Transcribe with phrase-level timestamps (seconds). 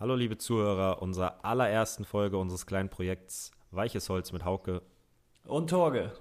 [0.00, 4.80] Hallo liebe Zuhörer unserer allerersten Folge unseres kleinen Projekts Weiches Holz mit Hauke.
[5.44, 6.12] Und Torge.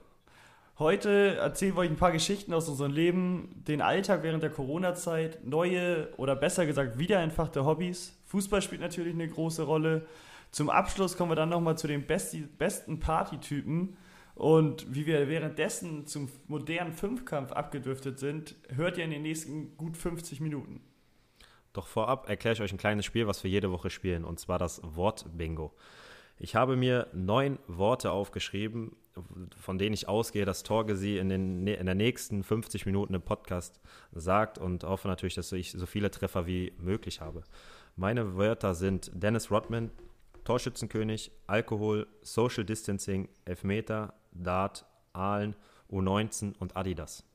[0.78, 5.46] Heute erzählen wir euch ein paar Geschichten aus unserem Leben, den Alltag während der Corona-Zeit,
[5.46, 8.20] neue oder besser gesagt wiederentfachte Hobbys.
[8.26, 10.06] Fußball spielt natürlich eine große Rolle.
[10.52, 13.96] Zum Abschluss kommen wir dann nochmal zu den besti besten Partytypen.
[14.36, 19.96] Und wie wir währenddessen zum modernen Fünfkampf abgedriftet sind, hört ihr in den nächsten gut
[19.96, 20.82] 50 Minuten.
[21.74, 24.60] Doch vorab erkläre ich euch ein kleines Spiel, was wir jede Woche spielen, und zwar
[24.60, 25.74] das Wort-Bingo.
[26.42, 28.96] Ich habe mir neun Worte aufgeschrieben,
[29.60, 33.22] von denen ich ausgehe, dass Torge sie in, den, in der nächsten 50 Minuten im
[33.22, 33.82] Podcast
[34.14, 37.44] sagt und hoffe natürlich, dass ich so viele Treffer wie möglich habe.
[37.98, 39.92] Meine Wörter sind Dennis Rodman,
[40.46, 45.56] Torschützenkönig, Alkohol, Social Distancing, Elfmeter, Dart, Aalen,
[45.92, 47.29] U19 und Adidas.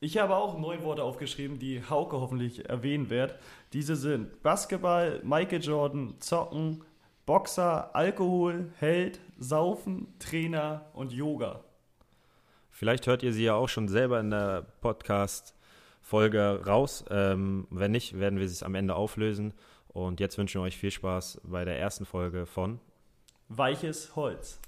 [0.00, 3.34] Ich habe auch neun Worte aufgeschrieben, die Hauke hoffentlich erwähnen wird.
[3.72, 6.84] Diese sind Basketball, Michael Jordan, Zocken,
[7.26, 11.64] Boxer, Alkohol, Held, Saufen, Trainer und Yoga.
[12.70, 17.04] Vielleicht hört ihr sie ja auch schon selber in der Podcast-Folge raus.
[17.10, 19.52] Ähm, wenn nicht, werden wir sie am Ende auflösen.
[19.88, 22.78] Und jetzt wünschen wir euch viel Spaß bei der ersten Folge von
[23.48, 24.60] Weiches Holz.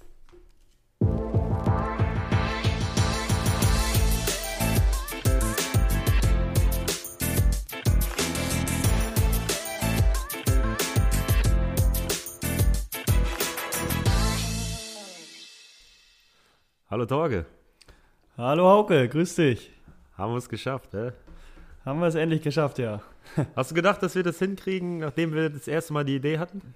[17.01, 17.45] Hallo Torge.
[18.37, 19.71] Hallo Hauke, grüß dich.
[20.19, 21.13] Haben wir es geschafft, hä?
[21.83, 23.01] Haben wir es endlich geschafft, ja.
[23.55, 26.75] Hast du gedacht, dass wir das hinkriegen, nachdem wir das erste Mal die Idee hatten?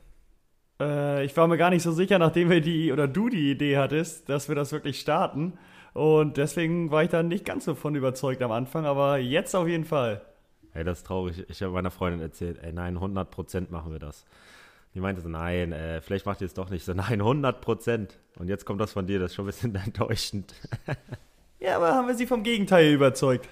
[0.82, 3.78] Äh, ich war mir gar nicht so sicher, nachdem wir die oder du die Idee
[3.78, 5.60] hattest, dass wir das wirklich starten.
[5.94, 9.68] Und deswegen war ich da nicht ganz so von überzeugt am Anfang, aber jetzt auf
[9.68, 10.24] jeden Fall.
[10.74, 11.46] Ey, das ist traurig.
[11.50, 14.26] Ich habe meiner Freundin erzählt, ey, nein, 100 Prozent machen wir das.
[14.96, 16.94] Die meinte so, nein, äh, vielleicht macht ihr es doch nicht so.
[16.96, 18.18] Nein, 100 Prozent.
[18.40, 20.56] Und jetzt kommt das von dir, das ist schon ein bisschen enttäuschend.
[21.60, 23.48] ja, aber haben wir sie vom Gegenteil überzeugt.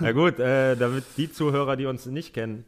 [0.00, 2.64] Na gut, äh, damit die Zuhörer, die uns nicht kennen,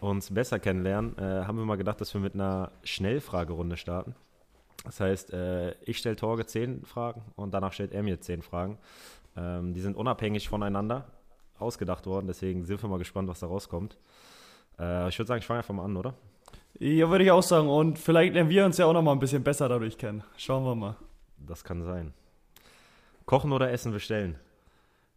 [0.00, 4.14] uns besser kennenlernen, äh, haben wir mal gedacht, dass wir mit einer Schnellfragerunde starten.
[4.84, 8.78] Das heißt, äh, ich stelle Torge zehn Fragen und danach stellt er mir zehn Fragen.
[9.36, 11.06] Ähm, die sind unabhängig voneinander
[11.58, 13.96] ausgedacht worden, deswegen sind wir mal gespannt, was da rauskommt.
[14.78, 16.14] Äh, ich würde sagen, ich fange einfach mal an, oder?
[16.78, 17.68] Ja, würde ich auch sagen.
[17.68, 20.24] Und vielleicht lernen wir uns ja auch noch mal ein bisschen besser dadurch kennen.
[20.36, 20.96] Schauen wir mal.
[21.38, 22.12] Das kann sein.
[23.26, 24.36] Kochen oder Essen bestellen?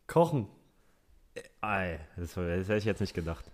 [0.08, 0.48] Kochen.
[1.62, 3.46] Ei, das, das hätte ich jetzt nicht gedacht.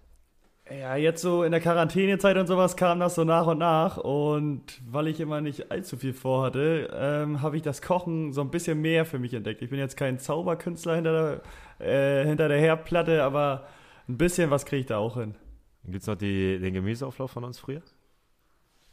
[0.69, 3.97] Ja, jetzt so in der Quarantänezeit und sowas kam das so nach und nach.
[3.97, 8.51] Und weil ich immer nicht allzu viel vorhatte, ähm, habe ich das Kochen so ein
[8.51, 9.61] bisschen mehr für mich entdeckt.
[9.61, 11.41] Ich bin jetzt kein Zauberkünstler hinter
[11.79, 13.67] der, äh, hinter der Herdplatte, aber
[14.07, 15.35] ein bisschen was kriege ich da auch hin.
[15.83, 17.81] Gibt es noch die, den Gemüseauflauf von uns früher?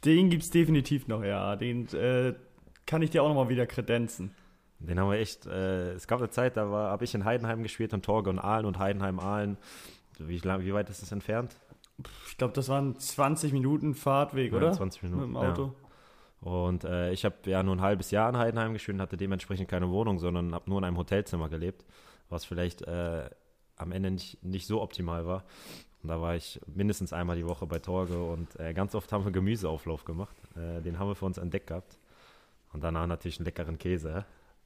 [0.05, 1.55] Den gibt es definitiv noch, ja.
[1.55, 2.33] Den äh,
[2.85, 4.31] kann ich dir auch noch mal wieder kredenzen.
[4.79, 5.45] Den haben wir echt.
[5.45, 8.65] Äh, es gab eine Zeit, da habe ich in Heidenheim gespielt und Torge und Aalen
[8.65, 9.57] und Heidenheim-Aalen.
[10.19, 11.55] Wie, wie weit ist das entfernt?
[12.27, 14.71] Ich glaube, das waren 20 Minuten Fahrtweg, ja, oder?
[14.71, 15.21] 20 Minuten.
[15.21, 15.63] Mit dem Auto.
[15.63, 15.89] Ja.
[16.41, 19.67] Und äh, ich habe ja nur ein halbes Jahr in Heidenheim gespielt und hatte dementsprechend
[19.67, 21.85] keine Wohnung, sondern habe nur in einem Hotelzimmer gelebt,
[22.29, 23.29] was vielleicht äh,
[23.75, 25.43] am Ende nicht, nicht so optimal war.
[26.01, 29.25] Und da war ich mindestens einmal die Woche bei Torge und äh, ganz oft haben
[29.25, 30.35] wir Gemüseauflauf gemacht.
[30.55, 31.97] Äh, den haben wir für uns entdeckt gehabt.
[32.71, 34.25] Und danach natürlich einen leckeren Käse.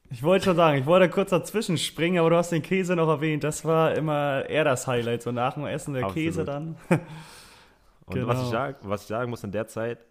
[0.09, 3.07] Ich wollte schon sagen, ich wollte kurz dazwischen springen, aber du hast den Käse noch
[3.07, 3.43] erwähnt.
[3.43, 6.25] Das war immer eher das Highlight, so nach dem Essen der Absolut.
[6.25, 6.75] Käse dann.
[6.89, 8.27] und genau.
[8.27, 10.05] was, ich sagen, was ich sagen muss in der Zeit,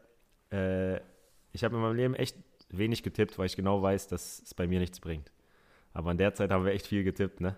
[0.50, 0.96] äh,
[1.52, 2.36] ich habe in meinem Leben echt
[2.70, 5.30] wenig getippt, weil ich genau weiß, dass es bei mir nichts bringt.
[5.92, 7.54] Aber in der Zeit haben wir echt viel getippt, ne?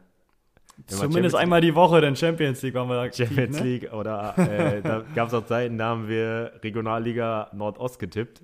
[0.86, 3.64] Zumindest einmal die Woche, denn Champions League waren wir aktiv, Champions ne?
[3.64, 8.42] League oder äh, da gab es auch Zeiten, da haben wir Regionalliga Nordost getippt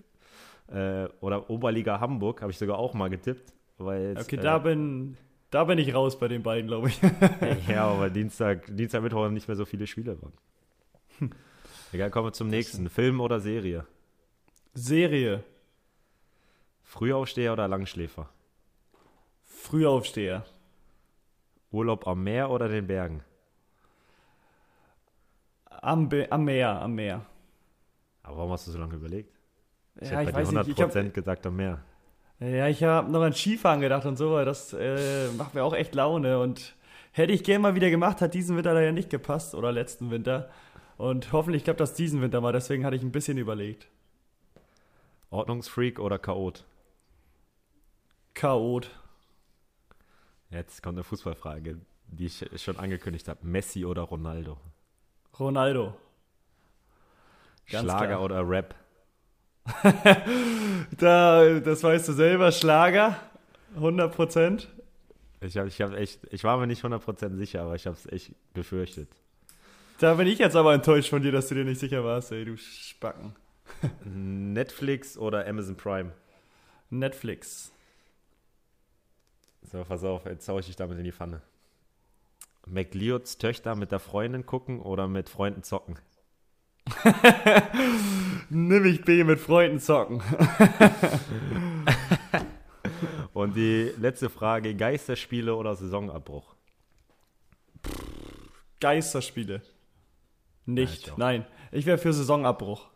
[0.73, 3.53] äh, oder Oberliga Hamburg habe ich sogar auch mal getippt.
[3.79, 5.17] Weil okay, äh, da, bin,
[5.51, 7.01] da bin ich raus bei den beiden, glaube ich.
[7.69, 10.33] ja, aber Dienstag, Dienstag, Mittwoch nicht mehr so viele Spiele waren.
[11.93, 12.89] Egal, kommen wir zum nächsten.
[12.89, 13.87] Film oder Serie?
[14.75, 15.43] Serie.
[16.85, 18.29] Frühaufsteher oder Langschläfer?
[19.45, 20.45] Frühaufsteher.
[21.71, 23.23] Urlaub am Meer oder den Bergen?
[25.67, 27.25] Am, Be am Meer, am Meer.
[28.23, 29.39] Aber warum hast du so lange überlegt?
[30.01, 31.15] Ich ja, hätte bei ich dir 100% nicht.
[31.15, 31.83] gesagt am Meer.
[32.39, 35.75] Ja, ich habe noch an Skifahren gedacht und so, weil das äh, macht mir auch
[35.75, 36.75] echt Laune und
[37.13, 40.11] hätte ich gerne mal wieder gemacht, hat diesen Winter da ja nicht gepasst oder letzten
[40.11, 40.49] Winter.
[40.97, 43.89] Und hoffentlich klappt das diesen Winter mal, deswegen hatte ich ein bisschen überlegt.
[45.31, 46.65] Ordnungsfreak oder Chaot?
[48.35, 48.91] Chaot.
[50.51, 53.39] Jetzt kommt eine Fußballfrage, die ich schon angekündigt habe.
[53.43, 54.57] Messi oder Ronaldo?
[55.39, 55.95] Ronaldo.
[57.71, 58.23] Ganz Schlager klar.
[58.23, 58.75] oder Rap?
[60.99, 63.17] da, das weißt du selber, Schlager,
[63.77, 64.69] 100 Prozent.
[65.41, 68.07] Ich, hab, ich, hab echt, ich war mir nicht 100% sicher, aber ich habe es
[68.11, 69.09] echt befürchtet.
[69.99, 72.45] Da bin ich jetzt aber enttäuscht von dir, dass du dir nicht sicher warst, ey,
[72.45, 73.37] du Spacken.
[74.05, 76.13] Netflix oder Amazon Prime?
[76.91, 77.73] Netflix.
[79.71, 81.43] So, pass auf, jetzt hau ich dich damit in die Pfanne.
[82.67, 85.97] McLeods Töchter mit der Freundin gucken oder mit Freunden zocken?
[88.51, 90.21] Nimm ich B mit Freunden zocken.
[93.33, 96.57] Und die letzte Frage: Geisterspiele oder Saisonabbruch?
[98.81, 99.63] Geisterspiele.
[100.67, 101.07] Nicht.
[101.07, 101.47] Ja, Nein.
[101.71, 102.89] Ich wäre für Saisonabbruch.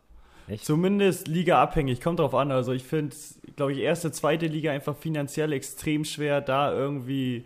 [0.47, 0.65] Echt?
[0.65, 2.51] Zumindest Liga abhängig, kommt drauf an.
[2.51, 3.15] Also ich finde,
[3.55, 7.45] glaube ich, erste, zweite Liga einfach finanziell extrem schwer, da irgendwie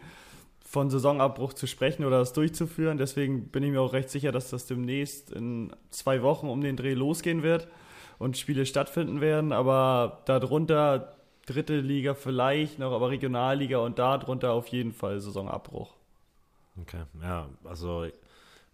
[0.66, 2.98] von Saisonabbruch zu sprechen oder das durchzuführen.
[2.98, 6.76] Deswegen bin ich mir auch recht sicher, dass das demnächst in zwei Wochen um den
[6.76, 7.68] Dreh losgehen wird
[8.20, 9.52] und Spiele stattfinden werden.
[9.52, 11.16] Aber darunter
[11.48, 15.96] dritte Liga vielleicht noch, aber Regionalliga und darunter auf jeden Fall Saisonabbruch.
[16.82, 18.06] Okay, ja, also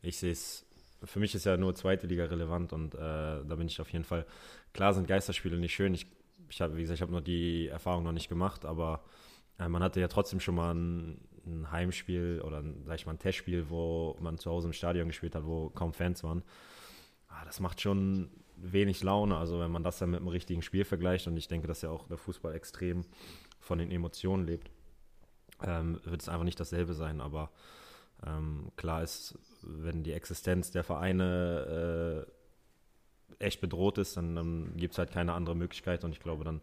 [0.01, 0.65] ich sehe es,
[1.06, 4.06] für mich ist ja nur zweite Liga relevant und äh, da bin ich auf jeden
[4.06, 4.25] Fall,
[4.74, 5.94] klar sind Geisterspiele nicht schön.
[5.94, 6.07] Ich,
[6.50, 9.04] ich habe, wie gesagt, ich habe noch die Erfahrung noch nicht gemacht, aber
[9.60, 13.13] äh, man hatte ja trotzdem schon mal ein ein Heimspiel oder ein, sag ich mal,
[13.13, 16.44] ein Testspiel, wo man zu Hause im Stadion gespielt hat, wo kaum Fans waren.
[17.28, 19.38] Ah, das macht schon wenig Laune.
[19.38, 21.90] Also wenn man das dann mit einem richtigen Spiel vergleicht und ich denke, dass ja
[21.90, 23.06] auch der Fußball extrem
[23.60, 24.72] von den Emotionen lebt,
[25.63, 27.22] ähm, wird es einfach nicht dasselbe sein.
[27.22, 27.51] Aber
[28.25, 32.26] ähm, klar ist, wenn die Existenz der Vereine
[33.40, 36.44] äh, echt bedroht ist, dann, dann gibt es halt keine andere Möglichkeit und ich glaube,
[36.44, 36.62] dann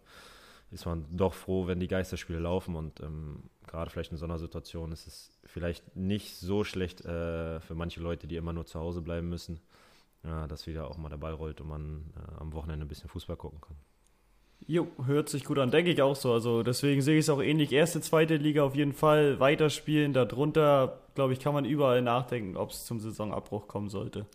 [0.70, 4.38] ist man doch froh, wenn die Geisterspiele laufen und ähm, gerade vielleicht in so einer
[4.38, 8.81] Situation ist es vielleicht nicht so schlecht äh, für manche Leute, die immer nur zu
[8.81, 9.60] Hause bleiben müssen,
[10.25, 13.10] ja, dass wieder auch mal der Ball rollt und man äh, am Wochenende ein bisschen
[13.10, 13.76] Fußball gucken kann.
[14.66, 16.32] Jo, hört sich gut an, denke ich auch so.
[16.32, 17.72] Also deswegen sehe ich es auch ähnlich.
[17.72, 20.12] Erste, zweite Liga auf jeden Fall weiterspielen.
[20.12, 24.26] Darunter, glaube ich, kann man überall nachdenken, ob es zum Saisonabbruch kommen sollte.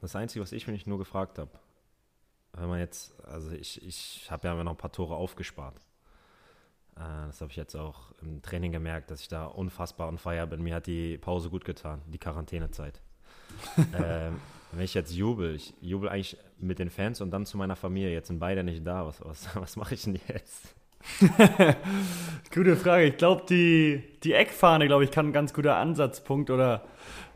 [0.00, 1.50] Das Einzige, was ich mich nur gefragt habe,
[2.54, 5.76] wenn man jetzt, also ich, ich habe ja noch ein paar Tore aufgespart.
[6.96, 10.46] Äh, das habe ich jetzt auch im Training gemerkt, dass ich da unfassbar on fire
[10.46, 10.62] bin.
[10.62, 13.00] Mir hat die Pause gut getan, die Quarantänezeit.
[13.94, 14.40] ähm,
[14.72, 18.12] wenn ich jetzt jubel, ich jubel eigentlich mit den Fans und dann zu meiner Familie.
[18.12, 19.06] Jetzt sind beide nicht da.
[19.06, 20.74] Was, was, was mache ich denn jetzt?
[22.54, 23.06] Gute Frage.
[23.06, 26.84] Ich glaube, die, die Eckfahne, glaube ich, kann ein ganz guter Ansatzpunkt oder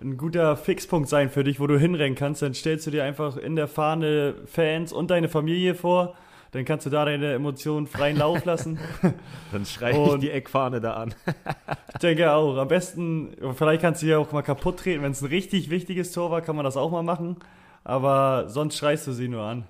[0.03, 2.43] ein guter Fixpunkt sein für dich, wo du hinrennen kannst.
[2.43, 6.15] Dann stellst du dir einfach in der Fahne Fans und deine Familie vor.
[6.55, 8.79] Dann kannst du da deine Emotionen freien Lauf lassen.
[9.51, 11.13] Dann schreie ich die Eckfahne da an.
[11.95, 12.57] ich denke auch.
[12.59, 15.03] Am besten, vielleicht kannst du ja auch mal kaputt treten.
[15.03, 17.39] Wenn es ein richtig wichtiges Tor war, kann man das auch mal machen.
[17.85, 19.67] Aber sonst schreist du sie nur an.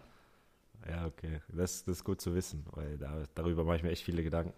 [0.88, 1.40] Ja, okay.
[1.48, 4.54] Das, das ist gut zu wissen, weil da, darüber mache ich mir echt viele Gedanken.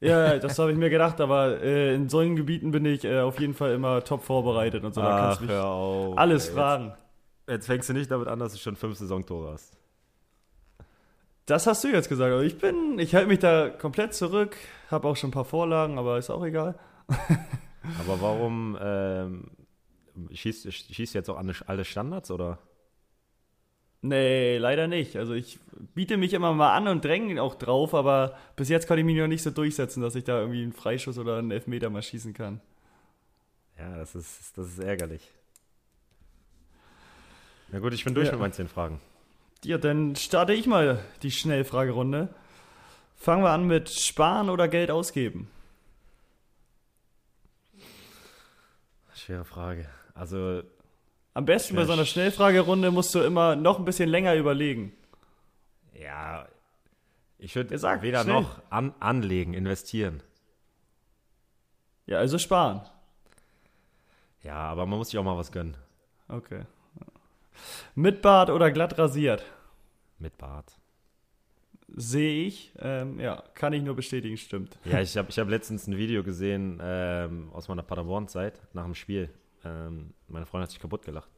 [0.00, 3.40] Ja, das habe ich mir gedacht, aber äh, in solchen Gebieten bin ich äh, auf
[3.40, 5.00] jeden Fall immer top vorbereitet und so.
[5.00, 6.84] Da kannst du mich auf, alles ey, fragen.
[6.86, 9.76] Jetzt, jetzt, fängst du nicht damit an, dass du schon fünf Saisontore hast.
[11.46, 12.32] Das hast du jetzt gesagt.
[12.32, 14.56] Aber ich bin, ich halte mich da komplett zurück,
[14.88, 16.78] habe auch schon ein paar Vorlagen, aber ist auch egal.
[17.08, 19.50] aber warum ähm,
[20.32, 22.58] schießt, schießt du jetzt auch alle Standards oder?
[24.00, 25.16] Nee, leider nicht.
[25.16, 25.58] Also ich
[25.94, 29.16] biete mich immer mal an und dränge auch drauf, aber bis jetzt kann ich mich
[29.16, 32.32] noch nicht so durchsetzen, dass ich da irgendwie einen Freischuss oder einen Elfmeter mal schießen
[32.32, 32.60] kann.
[33.76, 35.22] Ja, das ist, das ist ärgerlich.
[37.70, 38.32] Na gut, ich bin durch ja.
[38.32, 39.00] mit meinen zehn Fragen.
[39.64, 42.28] Ja, dann starte ich mal die Schnellfragerunde.
[43.16, 45.50] Fangen wir an mit Sparen oder Geld ausgeben?
[49.12, 49.88] Schwere Frage.
[50.14, 50.62] Also
[51.38, 54.92] am besten bei so einer Schnellfragerunde musst du immer noch ein bisschen länger überlegen.
[55.94, 56.48] Ja,
[57.38, 57.70] ich würde
[58.02, 58.34] weder schnell.
[58.34, 60.20] noch an, anlegen, investieren.
[62.06, 62.80] Ja, also sparen.
[64.42, 65.76] Ja, aber man muss sich auch mal was gönnen.
[66.26, 66.62] Okay.
[67.94, 69.44] Mit Bart oder glatt rasiert?
[70.18, 70.76] Mit Bart.
[71.86, 72.72] Sehe ich.
[72.80, 74.76] Ähm, ja, kann ich nur bestätigen, stimmt.
[74.84, 78.96] Ja, ich habe ich hab letztens ein Video gesehen ähm, aus meiner Paderborn-Zeit nach dem
[78.96, 79.30] Spiel.
[79.64, 81.30] Ähm, meine Freundin hat sich kaputt gelacht.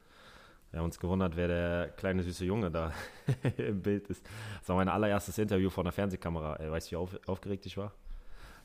[0.71, 2.93] Wir haben uns gewundert, wer der kleine süße Junge da
[3.57, 4.25] im Bild ist.
[4.61, 6.57] Das war mein allererstes Interview vor einer Fernsehkamera.
[6.57, 7.93] Ey, weißt du, wie auf, aufgeregt ich war?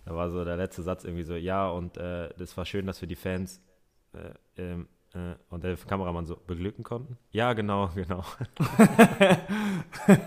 [0.05, 3.01] Da war so der letzte Satz irgendwie so, ja, und äh, das war schön, dass
[3.01, 3.59] wir die Fans
[4.13, 7.17] äh, ähm, äh, und der Kameramann so beglücken konnten.
[7.31, 8.23] Ja, genau, genau.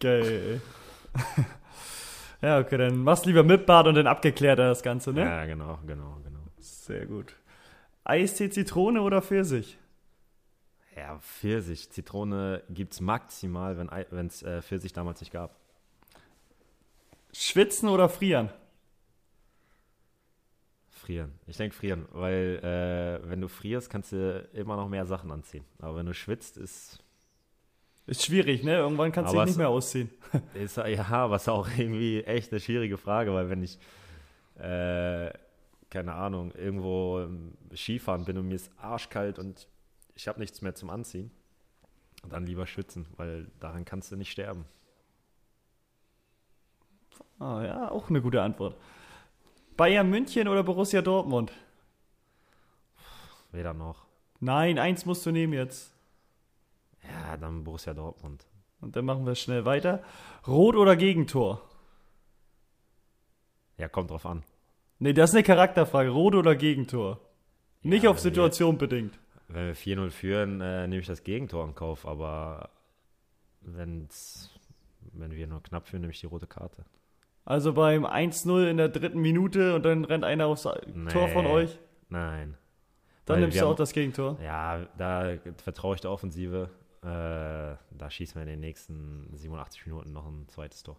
[0.00, 0.60] Geil.
[2.42, 5.22] ja, okay, dann machst lieber mit Bart und dann abgeklärter das Ganze, ne?
[5.22, 6.40] Ja, genau, genau, genau.
[6.58, 7.34] Sehr gut.
[8.04, 9.78] Eistee Zitrone oder Pfirsich?
[10.94, 11.90] Ja, Pfirsich.
[11.90, 13.76] Zitrone gibt es maximal,
[14.10, 15.56] wenn es äh, Pfirsich damals nicht gab.
[17.32, 18.50] Schwitzen oder frieren?
[20.90, 21.32] Frieren.
[21.46, 25.64] Ich denke frieren, weil äh, wenn du frierst, kannst du immer noch mehr Sachen anziehen.
[25.78, 27.02] Aber wenn du schwitzt, ist.
[28.06, 28.76] Ist schwierig, ne?
[28.76, 30.10] Irgendwann kannst du dich nicht mehr ausziehen.
[30.54, 33.78] Ist, ja, was auch irgendwie echt eine schwierige Frage, weil wenn ich,
[34.58, 35.30] äh,
[35.94, 37.28] keine Ahnung, irgendwo
[37.72, 39.68] Skifahren bin und mir ist arschkalt und
[40.16, 41.30] ich habe nichts mehr zum Anziehen,
[42.28, 44.64] dann lieber schwitzen, weil daran kannst du nicht sterben.
[47.38, 48.76] Ah ja, auch eine gute Antwort.
[49.76, 51.52] Bayern München oder Borussia Dortmund?
[53.52, 54.04] Weder noch.
[54.40, 55.94] Nein, eins musst du nehmen jetzt.
[57.04, 58.44] Ja, dann Borussia Dortmund.
[58.80, 60.02] Und dann machen wir schnell weiter.
[60.44, 61.62] Rot oder Gegentor?
[63.78, 64.42] Ja, kommt drauf an.
[64.98, 66.10] Nee, das ist eine Charakterfrage.
[66.10, 67.20] Rot oder Gegentor?
[67.82, 69.18] Nicht ja, auf Situation wir, bedingt.
[69.48, 72.06] Wenn wir 4-0 führen, äh, nehme ich das Gegentor in Kauf.
[72.06, 72.70] Aber
[73.60, 74.50] wenn's,
[75.12, 76.84] wenn wir nur knapp führen, nehme ich die rote Karte.
[77.44, 81.46] Also beim 1-0 in der dritten Minute und dann rennt einer aufs nee, Tor von
[81.46, 81.78] euch?
[82.08, 82.56] Nein.
[83.26, 84.38] Dann Weil nimmst du auch das Gegentor?
[84.42, 86.70] Ja, da vertraue ich der Offensive.
[87.02, 90.96] Äh, da schießen wir in den nächsten 87 Minuten noch ein zweites Tor.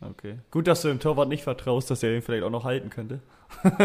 [0.00, 0.38] Okay.
[0.50, 3.20] Gut, dass du dem Torwart nicht vertraust, dass er ihn vielleicht auch noch halten könnte.
[3.64, 3.76] ja,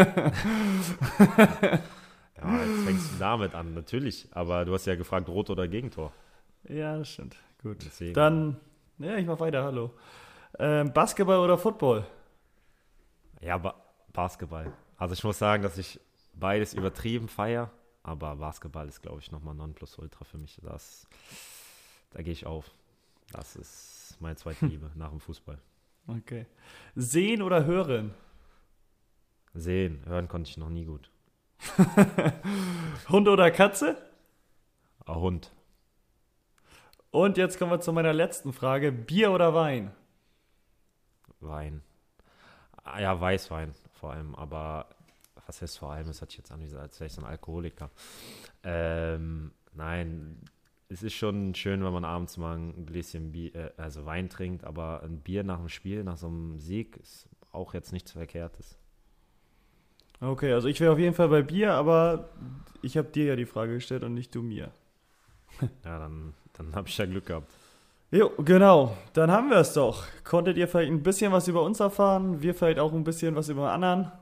[2.64, 4.28] jetzt fängst du damit an, natürlich.
[4.30, 6.12] Aber du hast ja gefragt, Rot oder Gegentor.
[6.68, 7.36] Ja, das stimmt.
[7.62, 7.78] Gut.
[7.84, 8.14] Deswegen.
[8.14, 8.56] Dann,
[8.98, 9.92] ja, ich mach weiter, hallo.
[10.58, 12.06] Ähm, Basketball oder Football?
[13.40, 13.74] Ja, ba
[14.12, 14.72] Basketball.
[14.96, 16.00] Also ich muss sagen, dass ich
[16.32, 17.70] beides übertrieben feiere,
[18.02, 20.58] aber Basketball ist, glaube ich, nochmal Nonplusultra für mich.
[20.62, 21.06] Das,
[22.12, 22.70] da gehe ich auf.
[23.32, 25.58] Das ist meine zweite Liebe nach dem Fußball.
[26.06, 26.46] Okay.
[26.94, 28.14] Sehen oder hören?
[29.54, 30.02] Sehen.
[30.06, 31.10] Hören konnte ich noch nie gut.
[33.08, 33.96] Hund oder Katze?
[35.04, 35.52] Ein Hund.
[37.10, 38.92] Und jetzt kommen wir zu meiner letzten Frage.
[38.92, 39.92] Bier oder Wein?
[41.40, 41.82] Wein.
[42.84, 44.86] Ah, ja, Weißwein vor allem, aber
[45.46, 46.06] was heißt vor allem?
[46.06, 47.90] Das hat sich jetzt an, als wäre ich so ein Alkoholiker.
[48.62, 50.40] Ähm, nein,
[50.88, 54.64] es ist schon schön, wenn man abends mal ein Gläschen Bier, äh, also Wein trinkt,
[54.64, 58.78] aber ein Bier nach dem Spiel, nach so einem Sieg, ist auch jetzt nichts Verkehrtes.
[60.20, 62.30] Okay, also ich wäre auf jeden Fall bei Bier, aber
[62.82, 64.70] ich habe dir ja die Frage gestellt und nicht du mir.
[65.60, 67.50] ja, dann, dann habe ich ja Glück gehabt.
[68.10, 68.96] Jo, genau.
[69.14, 70.04] Dann haben wir es doch.
[70.24, 72.40] Konntet ihr vielleicht ein bisschen was über uns erfahren?
[72.40, 74.12] Wir vielleicht auch ein bisschen was über anderen?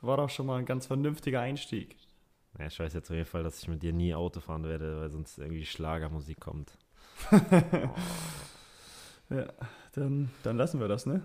[0.00, 1.96] War doch schon mal ein ganz vernünftiger Einstieg.
[2.58, 5.00] Ja, ich weiß jetzt auf jeden Fall, dass ich mit dir nie Auto fahren werde,
[5.00, 6.72] weil sonst irgendwie Schlagermusik kommt.
[9.30, 9.46] ja,
[9.92, 11.22] dann, dann lassen wir das, ne?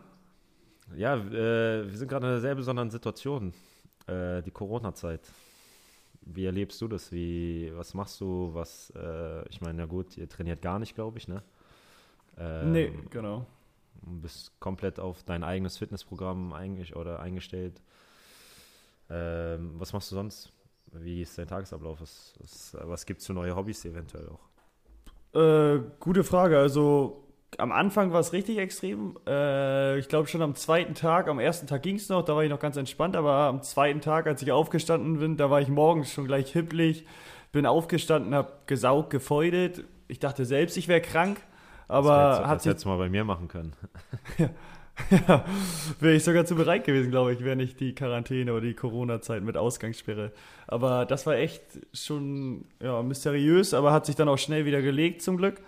[0.96, 3.54] Ja, äh, wir sind gerade in einer sehr besonderen Situation.
[4.08, 5.22] Äh, die Corona-Zeit.
[6.22, 7.12] Wie erlebst du das?
[7.12, 8.54] Wie, was machst du?
[8.54, 11.42] Was, äh, ich meine, ja gut, ihr trainiert gar nicht, glaube ich, ne?
[12.38, 13.46] Ähm, nee, genau.
[14.02, 17.82] Du bist komplett auf dein eigenes Fitnessprogramm eingestellt.
[19.10, 20.52] Ähm, was machst du sonst?
[20.94, 22.02] Wie ist dein Tagesablauf?
[22.02, 25.38] Was, was, was gibt es für neue Hobbys eventuell auch?
[25.40, 26.58] Äh, gute Frage.
[26.58, 27.24] Also
[27.58, 29.18] am Anfang war es richtig extrem.
[29.28, 32.44] Äh, ich glaube schon am zweiten Tag, am ersten Tag ging es noch, da war
[32.44, 35.68] ich noch ganz entspannt, aber am zweiten Tag, als ich aufgestanden bin, da war ich
[35.68, 37.06] morgens schon gleich hipplig,
[37.52, 39.84] bin aufgestanden, habe gesaugt, gefeudet.
[40.08, 41.40] Ich dachte selbst, ich wäre krank,
[41.88, 42.74] aber das hat sich...
[42.74, 43.74] Das mal bei mir machen können.
[45.10, 45.46] ja,
[46.00, 49.44] wäre ich sogar zu bereit gewesen, glaube ich, wäre nicht die Quarantäne oder die Corona-Zeit
[49.44, 50.32] mit Ausgangssperre.
[50.68, 51.62] Aber das war echt
[51.94, 55.62] schon ja, mysteriös, aber hat sich dann auch schnell wieder gelegt, zum Glück.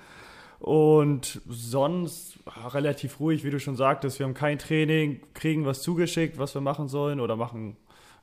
[0.59, 2.39] Und sonst
[2.73, 4.19] relativ ruhig, wie du schon sagtest.
[4.19, 7.75] Wir haben kein Training, kriegen was zugeschickt, was wir machen sollen oder machen,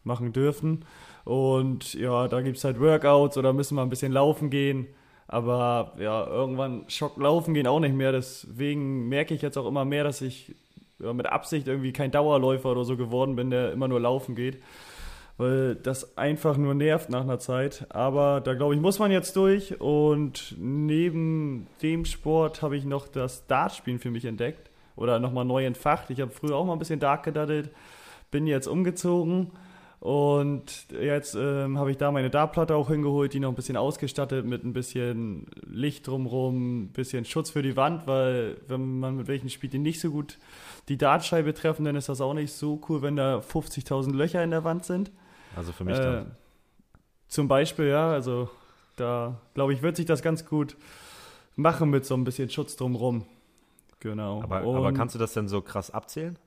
[0.05, 0.85] machen dürfen.
[1.25, 4.87] Und ja, da gibt es halt Workouts oder müssen wir ein bisschen laufen gehen.
[5.29, 8.11] Aber ja, irgendwann Schock laufen gehen auch nicht mehr.
[8.11, 10.57] Deswegen merke ich jetzt auch immer mehr, dass ich
[11.02, 14.59] ja, mit Absicht irgendwie kein Dauerläufer oder so geworden bin, der immer nur laufen geht
[15.40, 17.87] weil das einfach nur nervt nach einer Zeit.
[17.88, 19.80] Aber da glaube ich, muss man jetzt durch.
[19.80, 25.64] Und neben dem Sport habe ich noch das Dartspielen für mich entdeckt oder nochmal neu
[25.64, 26.11] entfacht.
[26.11, 27.71] Ich habe früher auch mal ein bisschen Dart gedaddelt,
[28.30, 29.50] bin jetzt umgezogen.
[30.00, 34.47] Und jetzt ähm, habe ich da meine Dartplatte auch hingeholt, die noch ein bisschen ausgestattet
[34.47, 39.28] mit ein bisschen Licht drumherum, ein bisschen Schutz für die Wand, weil wenn man mit
[39.28, 40.38] welchen spielt, die nicht so gut
[40.88, 44.50] die Dartscheibe treffen, dann ist das auch nicht so cool, wenn da 50.000 Löcher in
[44.50, 45.11] der Wand sind.
[45.54, 46.30] Also für mich äh, dann.
[47.28, 48.49] Zum Beispiel, ja, also
[48.97, 50.78] da glaube ich, wird sich das ganz gut
[51.57, 53.26] machen mit so ein bisschen Schutz drumherum.
[54.00, 54.42] Genau.
[54.42, 56.38] Aber, aber kannst du das denn so krass abzählen?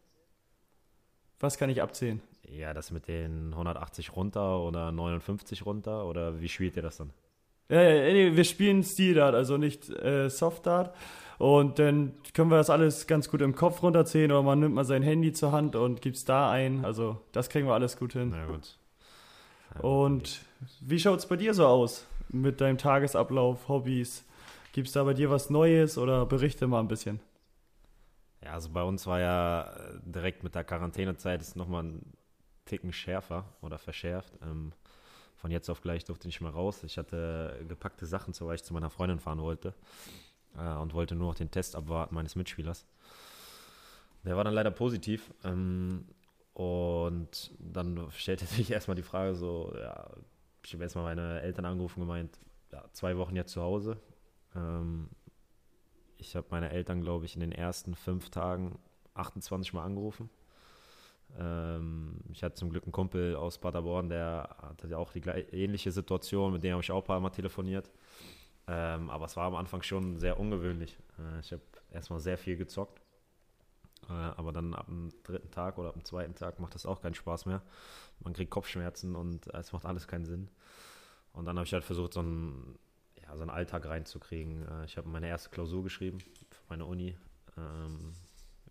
[1.40, 2.20] Was kann ich abzählen?
[2.48, 7.12] Ja, das mit den 180 runter oder 59 runter oder wie spielt ihr das dann?
[7.70, 10.96] Ja, ja, wir spielen Steel Dart, also nicht äh, Soft Dart.
[11.40, 14.86] Und dann können wir das alles ganz gut im Kopf runterzählen oder man nimmt mal
[14.86, 16.86] sein Handy zur Hand und gibt es da ein.
[16.86, 18.30] Also das kriegen wir alles gut hin.
[18.32, 18.78] Na gut.
[19.82, 20.42] Und
[20.82, 24.24] wie schaut es bei dir so aus mit deinem Tagesablauf, Hobbys?
[24.72, 27.20] Gibt es da bei dir was Neues oder berichte mal ein bisschen?
[28.44, 32.02] Ja, also bei uns war ja äh, direkt mit der Quarantänezeit ist nochmal ein
[32.66, 34.34] Ticken schärfer oder verschärft.
[34.42, 34.74] Ähm,
[35.36, 36.84] von jetzt auf gleich durfte ich nicht mehr raus.
[36.84, 39.74] Ich hatte gepackte Sachen, so weil ich zu meiner Freundin fahren wollte
[40.58, 42.86] äh, und wollte nur noch den Test abwarten meines Mitspielers.
[44.24, 45.34] Der war dann leider positiv.
[45.44, 46.06] Ähm,
[46.54, 50.10] und dann stellte sich erstmal die Frage so, ja,
[50.66, 52.40] ich habe erstmal meine Eltern angerufen gemeint,
[52.72, 53.98] ja, zwei Wochen jetzt zu Hause.
[54.56, 55.10] Ähm,
[56.18, 58.80] ich habe meine Eltern, glaube ich, in den ersten fünf Tagen
[59.14, 60.30] 28 Mal angerufen.
[61.40, 65.92] Ähm, ich hatte zum Glück einen Kumpel aus Paderborn, der hatte ja auch die ähnliche
[65.92, 67.90] Situation, mit dem habe ich auch ein paar Mal telefoniert.
[68.68, 70.98] Ähm, aber es war am Anfang schon sehr ungewöhnlich.
[71.20, 71.62] Äh, ich habe
[71.92, 73.02] erstmal sehr viel gezockt.
[74.10, 77.02] Äh, aber dann ab dem dritten Tag oder ab dem zweiten Tag macht das auch
[77.02, 77.62] keinen Spaß mehr.
[78.20, 80.50] Man kriegt Kopfschmerzen und es macht alles keinen Sinn.
[81.34, 82.78] Und dann habe ich halt versucht, so einen,
[83.22, 84.68] ja, so einen Alltag reinzukriegen.
[84.68, 87.18] Äh, ich habe meine erste Klausur geschrieben für meine Uni.
[87.58, 88.14] Ähm,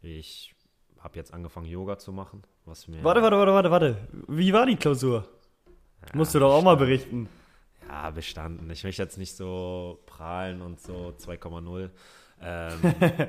[0.01, 0.55] ich
[0.99, 2.43] habe jetzt angefangen, Yoga zu machen.
[2.65, 3.97] Was mir warte, warte, warte, warte, warte.
[4.29, 5.25] Wie war die Klausur?
[6.03, 7.29] Ja, Musst du doch auch mal berichten.
[7.89, 8.71] Ja, bestanden.
[8.71, 11.91] Ich möchte jetzt nicht so prahlen und so 2,0.
[12.41, 12.95] Ähm,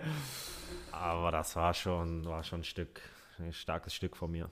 [0.92, 3.02] aber das war schon, war schon ein Stück,
[3.40, 4.50] ein starkes Stück von mir.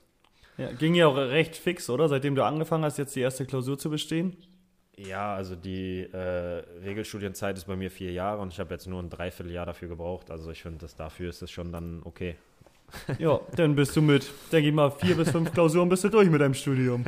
[0.58, 2.08] Ja, ging ja auch recht fix, oder?
[2.08, 4.36] Seitdem du angefangen hast, jetzt die erste Klausur zu bestehen?
[4.96, 9.02] Ja, also die äh, Regelstudienzeit ist bei mir vier Jahre und ich habe jetzt nur
[9.02, 10.30] ein Dreivierteljahr dafür gebraucht.
[10.30, 12.36] Also ich finde, dafür ist es schon dann okay.
[13.18, 16.28] Ja, dann bist du mit, denke ich mal, vier bis fünf Klausuren bist du durch
[16.28, 17.04] mit deinem Studium.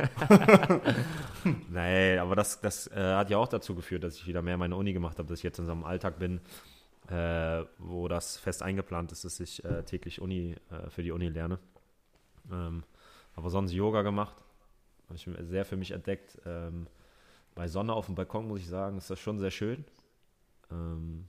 [1.69, 4.75] Nein, aber das, das äh, hat ja auch dazu geführt, dass ich wieder mehr meine
[4.75, 6.41] Uni gemacht habe, dass ich jetzt in so einem Alltag bin,
[7.09, 11.29] äh, wo das fest eingeplant ist, dass ich äh, täglich Uni äh, für die Uni
[11.29, 11.59] lerne.
[12.51, 12.83] Ähm,
[13.35, 14.35] aber sonst Yoga gemacht,
[15.07, 16.39] habe ich sehr für mich entdeckt.
[16.45, 16.87] Ähm,
[17.53, 19.85] bei Sonne auf dem Balkon muss ich sagen, ist das schon sehr schön.
[20.71, 21.25] Ähm,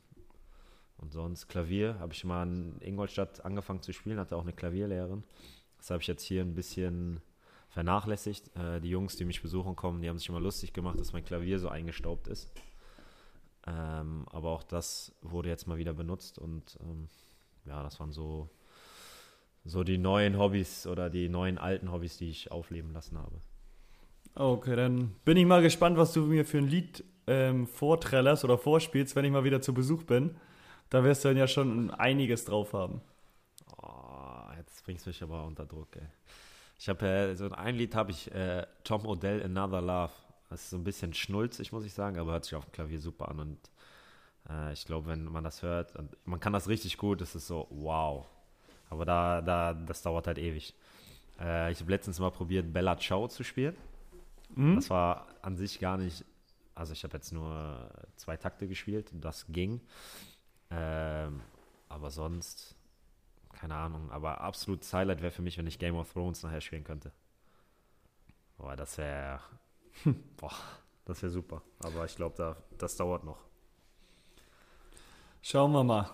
[0.98, 5.24] und sonst Klavier habe ich mal in Ingolstadt angefangen zu spielen, hatte auch eine Klavierlehrerin.
[5.78, 7.20] Das habe ich jetzt hier ein bisschen
[7.68, 8.50] vernachlässigt.
[8.56, 11.24] Äh, die Jungs, die mich besuchen kommen, die haben sich immer lustig gemacht, dass mein
[11.24, 12.50] Klavier so eingestaubt ist.
[13.66, 17.08] Ähm, aber auch das wurde jetzt mal wieder benutzt und ähm,
[17.64, 18.48] ja, das waren so,
[19.64, 23.40] so die neuen Hobbys oder die neuen alten Hobbys, die ich aufleben lassen habe.
[24.34, 28.56] Okay, dann bin ich mal gespannt, was du mir für ein Lied ähm, vorträllerst oder
[28.56, 30.36] vorspielst, wenn ich mal wieder zu Besuch bin.
[30.90, 33.00] Da wirst du dann ja schon einiges drauf haben.
[33.82, 36.06] Oh, jetzt bringst du mich aber unter Druck, ey.
[36.78, 40.12] Ich habe äh, so ein Lied habe ich äh, Tom Odell Another Love.
[40.50, 43.00] Das ist so ein bisschen schnulzig, muss ich sagen, aber hört sich auf dem Klavier
[43.00, 43.58] super an und
[44.48, 45.92] äh, ich glaube, wenn man das hört,
[46.24, 48.26] man kann das richtig gut, das ist so wow.
[48.88, 50.74] Aber da, da, das dauert halt ewig.
[51.40, 53.76] Äh, ich habe letztens mal probiert, Bella Ciao zu spielen.
[54.54, 54.76] Mhm.
[54.76, 56.24] Das war an sich gar nicht,
[56.74, 59.80] also ich habe jetzt nur zwei Takte gespielt, das ging.
[60.76, 61.40] Ähm,
[61.88, 62.76] aber sonst,
[63.52, 64.10] keine Ahnung.
[64.10, 67.12] Aber absolutes Highlight wäre für mich, wenn ich Game of Thrones nachher spielen könnte.
[68.58, 69.40] Boah, das wäre.
[70.36, 70.52] boah,
[71.04, 71.62] das wäre super.
[71.82, 73.38] Aber ich glaube, da, das dauert noch.
[75.42, 76.10] Schauen wir mal.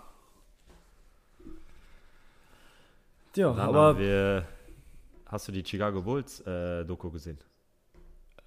[3.34, 3.98] Ja, Dann aber.
[3.98, 4.46] Wir,
[5.26, 7.38] hast du die Chicago Bulls äh, Doku gesehen?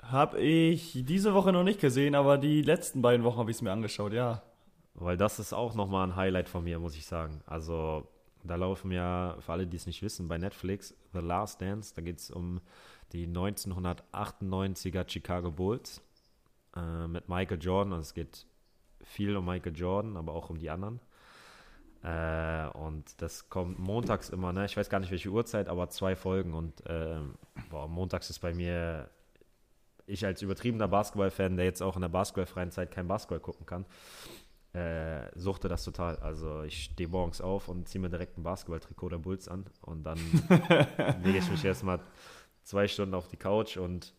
[0.02, 3.62] Habe ich diese Woche noch nicht gesehen, aber die letzten beiden Wochen habe ich es
[3.62, 4.44] mir angeschaut, ja.
[4.96, 7.42] Weil das ist auch nochmal ein Highlight von mir, muss ich sagen.
[7.46, 8.08] Also,
[8.44, 11.94] da laufen ja, für alle, die es nicht wissen, bei Netflix The Last Dance.
[11.94, 12.62] Da geht es um
[13.12, 16.02] die 1998er Chicago Bulls
[16.76, 17.94] äh, mit Michael Jordan.
[17.94, 18.46] Also, es geht
[19.04, 21.02] viel um Michael Jordan, aber auch um die anderen.
[22.06, 24.66] Äh, und das kommt montags immer, ne?
[24.66, 26.54] Ich weiß gar nicht welche Uhrzeit, aber zwei Folgen.
[26.54, 27.20] Und äh,
[27.70, 29.10] boah, montags ist bei mir,
[30.06, 33.86] ich als übertriebener Basketball-Fan, der jetzt auch in der basketballfreien Zeit kein Basketball gucken kann,
[34.76, 36.18] äh, suchte das total.
[36.18, 40.04] Also ich stehe morgens auf und ziehe mir direkt ein Basketballtrikot der Bulls an und
[40.04, 40.18] dann
[41.24, 42.02] lege ich mich erstmal
[42.64, 44.14] zwei Stunden auf die Couch und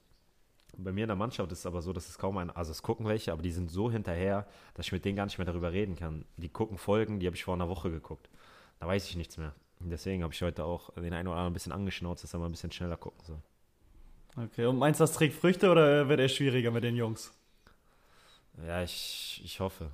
[0.78, 2.82] bei mir in der Mannschaft ist es aber so, dass es kaum ein, also es
[2.82, 5.72] gucken welche, aber die sind so hinterher, dass ich mit denen gar nicht mehr darüber
[5.72, 6.24] reden kann.
[6.36, 8.28] Die gucken Folgen, die habe ich vor einer Woche geguckt.
[8.78, 9.54] Da weiß ich nichts mehr.
[9.80, 12.46] Deswegen habe ich heute auch den einen oder anderen ein bisschen angeschnauzt, dass er mal
[12.46, 13.42] ein bisschen schneller gucken soll.
[14.36, 17.32] Okay, und meinst du, das trägt Früchte oder wird er schwieriger mit den Jungs?
[18.66, 19.90] Ja, ich, ich hoffe.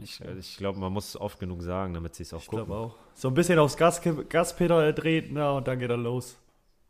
[0.00, 2.72] Ich, ich glaube, man muss oft genug sagen, damit sie es auch ich gucken.
[2.72, 2.96] auch.
[3.14, 6.38] So ein bisschen aufs Gas, Gaspedal dreht, na, und dann geht er los.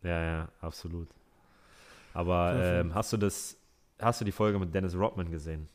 [0.02, 1.08] Ja, ja, absolut.
[2.14, 3.56] Aber ähm, hast du das,
[3.98, 5.68] hast du die Folge mit Dennis Rodman gesehen?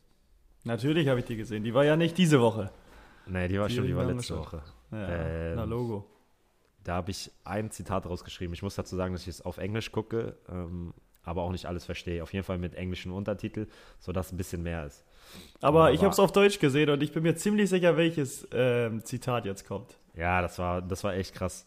[0.64, 1.64] Natürlich habe ich die gesehen.
[1.64, 2.72] Die war ja nicht diese Woche.
[3.26, 4.62] Nee, die war schon, die war letzte Woche.
[4.92, 6.06] Ja, ähm, na Logo.
[6.84, 8.54] Da habe ich ein Zitat rausgeschrieben.
[8.54, 11.84] Ich muss dazu sagen, dass ich es auf Englisch gucke, ähm, aber auch nicht alles
[11.84, 12.24] verstehe.
[12.24, 13.68] Auf jeden Fall mit englischen Untertitel,
[14.00, 15.04] sodass ein bisschen mehr ist.
[15.62, 18.48] Aber, aber ich habe es auf Deutsch gesehen und ich bin mir ziemlich sicher, welches
[18.52, 19.98] ähm, Zitat jetzt kommt.
[20.16, 21.66] Ja, das war, das war echt krass.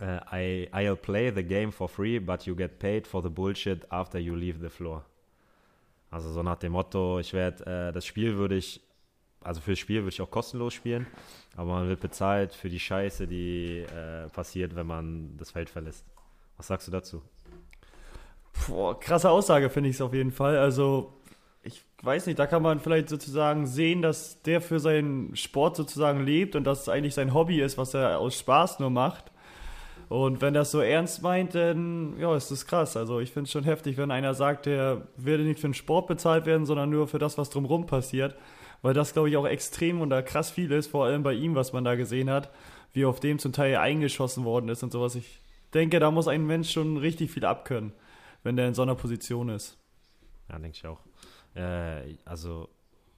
[0.00, 3.86] Uh, I, I'll play the game for free, but you get paid for the bullshit
[3.92, 5.04] after you leave the floor.
[6.10, 8.80] Also so nach dem Motto, ich werde, äh, das Spiel würde ich,
[9.40, 11.06] also fürs Spiel würde ich auch kostenlos spielen,
[11.56, 16.04] aber man wird bezahlt für die Scheiße, die äh, passiert, wenn man das Feld verlässt.
[16.56, 17.22] Was sagst du dazu?
[18.68, 20.56] Boah, krasse Aussage finde ich es auf jeden Fall.
[20.56, 21.12] Also
[21.64, 26.24] ich weiß nicht, da kann man vielleicht sozusagen sehen, dass der für seinen Sport sozusagen
[26.24, 29.32] lebt und dass es eigentlich sein Hobby ist, was er aus Spaß nur macht.
[30.10, 32.96] Und wenn das so ernst meint, dann ja, ist das krass.
[32.96, 36.06] Also ich finde es schon heftig, wenn einer sagt, der würde nicht für den Sport
[36.06, 38.36] bezahlt werden, sondern nur für das, was drumherum passiert.
[38.82, 41.54] Weil das, glaube ich, auch extrem und da krass viel ist, vor allem bei ihm,
[41.54, 42.50] was man da gesehen hat,
[42.92, 45.14] wie auf dem zum Teil eingeschossen worden ist und sowas.
[45.14, 45.40] Ich
[45.72, 47.92] denke, da muss ein Mensch schon richtig viel abkönnen,
[48.42, 49.78] wenn der in so einer Position ist.
[50.50, 51.00] Ja, denke ich auch.
[51.54, 52.68] Äh, also,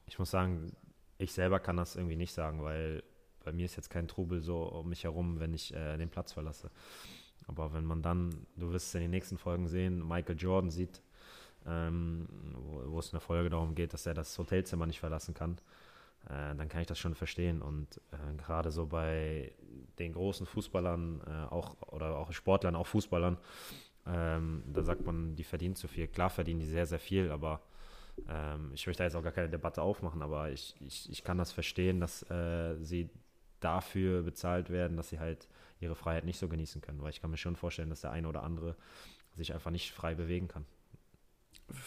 [0.06, 0.72] ich muss sagen,
[1.18, 3.02] ich selber kann das irgendwie nicht sagen, weil
[3.44, 6.32] bei mir ist jetzt kein Trubel so um mich herum, wenn ich äh, den Platz
[6.32, 6.70] verlasse.
[7.46, 11.00] Aber wenn man dann, du wirst es in den nächsten Folgen sehen, Michael Jordan sieht,
[11.64, 15.58] ähm, wo, wo, es eine Folge darum geht, dass er das Hotelzimmer nicht verlassen kann,
[16.28, 17.62] äh, dann kann ich das schon verstehen.
[17.62, 19.52] Und äh, gerade so bei
[19.98, 23.38] den großen Fußballern, äh, auch oder auch Sportlern, auch Fußballern,
[24.06, 26.08] ähm, da sagt man, die verdienen zu viel.
[26.08, 27.60] Klar verdienen die sehr, sehr viel, aber
[28.28, 31.38] ähm, ich möchte da jetzt auch gar keine Debatte aufmachen, aber ich, ich, ich kann
[31.38, 33.10] das verstehen, dass äh, sie
[33.60, 35.48] dafür bezahlt werden, dass sie halt
[35.80, 37.02] ihre Freiheit nicht so genießen können.
[37.02, 38.76] Weil ich kann mir schon vorstellen, dass der eine oder andere
[39.34, 40.64] sich einfach nicht frei bewegen kann.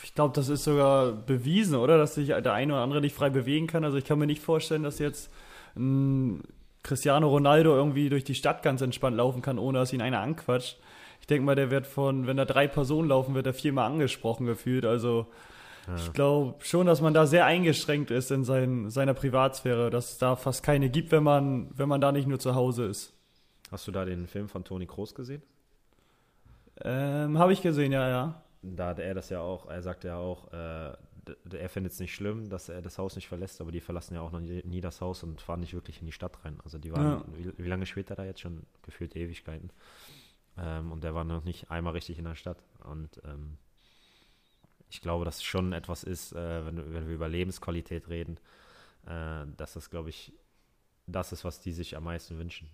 [0.04, 1.98] Ich glaube, das ist sogar bewiesen, oder?
[1.98, 3.84] Dass sich der eine oder andere nicht frei bewegen kann.
[3.84, 5.32] Also ich kann mir nicht vorstellen, dass jetzt
[5.76, 6.44] ein
[6.84, 10.78] Cristiano Ronaldo irgendwie durch die Stadt ganz entspannt laufen kann, ohne dass ihn einer anquatscht.
[11.22, 14.46] Ich denke mal, der wird von, wenn da drei Personen laufen, wird er viermal angesprochen
[14.46, 14.86] gefühlt.
[14.86, 15.28] Also
[15.89, 15.95] ja.
[15.95, 20.17] Ich glaube schon, dass man da sehr eingeschränkt ist in sein, seiner Privatsphäre, dass es
[20.17, 23.13] da fast keine gibt, wenn man, wenn man da nicht nur zu Hause ist.
[23.71, 25.41] Hast du da den Film von Toni Kroos gesehen?
[26.82, 28.43] Ähm, Habe ich gesehen, ja, ja.
[28.62, 30.93] Da hat er das ja auch, er sagt ja auch, äh,
[31.52, 34.21] er findet es nicht schlimm, dass er das Haus nicht verlässt, aber die verlassen ja
[34.21, 36.58] auch noch nie, nie das Haus und fahren nicht wirklich in die Stadt rein.
[36.63, 37.23] Also die waren, ja.
[37.36, 38.63] wie, wie, lange spielt er da jetzt schon?
[38.82, 39.71] Gefühlt Ewigkeiten.
[40.58, 42.63] Ähm, und der war noch nicht einmal richtig in der Stadt.
[42.84, 43.58] Und ähm,
[44.89, 48.38] ich glaube, dass es schon etwas ist, äh, wenn, wenn, wir über Lebensqualität reden,
[49.06, 50.34] äh, dass das, glaube ich,
[51.08, 52.69] das ist, was die sich am meisten wünschen.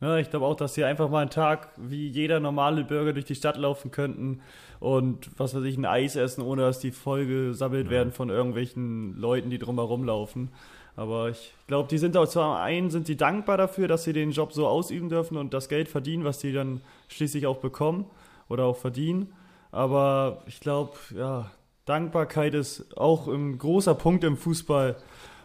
[0.00, 3.26] Ja, ich glaube auch, dass sie einfach mal einen Tag wie jeder normale Bürger durch
[3.26, 4.40] die Stadt laufen könnten
[4.78, 7.90] und was weiß ich, ein Eis essen, ohne dass die voll gesammelt ja.
[7.90, 10.52] werden von irgendwelchen Leuten, die drumherum laufen.
[10.96, 14.32] Aber ich glaube, die sind auch zwar einen sind sie dankbar dafür, dass sie den
[14.32, 18.06] Job so ausüben dürfen und das Geld verdienen, was sie dann schließlich auch bekommen
[18.48, 19.32] oder auch verdienen.
[19.72, 21.50] Aber ich glaube, ja,
[21.84, 24.96] Dankbarkeit ist auch ein großer Punkt im Fußball,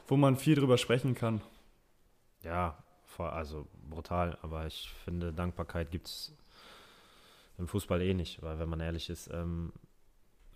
[0.08, 1.42] wo man viel drüber sprechen kann.
[2.44, 2.78] Ja,
[3.18, 6.36] also brutal, aber ich finde, Dankbarkeit gibt es
[7.58, 9.72] im Fußball eh nicht, weil wenn man ehrlich ist, ähm,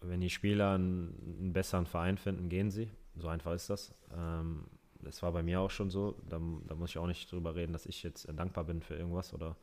[0.01, 2.89] wenn die Spieler einen, einen, besseren Verein finden, gehen sie.
[3.15, 3.93] So einfach ist das.
[4.15, 4.65] Ähm,
[5.01, 6.15] das war bei mir auch schon so.
[6.29, 9.33] Da, da, muss ich auch nicht drüber reden, dass ich jetzt dankbar bin für irgendwas
[9.33, 9.55] oder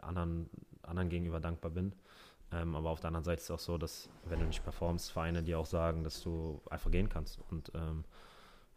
[0.00, 0.48] anderen,
[0.82, 1.92] anderen gegenüber dankbar bin.
[2.52, 5.10] Ähm, aber auf der anderen Seite ist es auch so, dass, wenn du nicht performst,
[5.10, 7.38] Vereine dir auch sagen, dass du einfach gehen kannst.
[7.50, 8.04] Und ähm,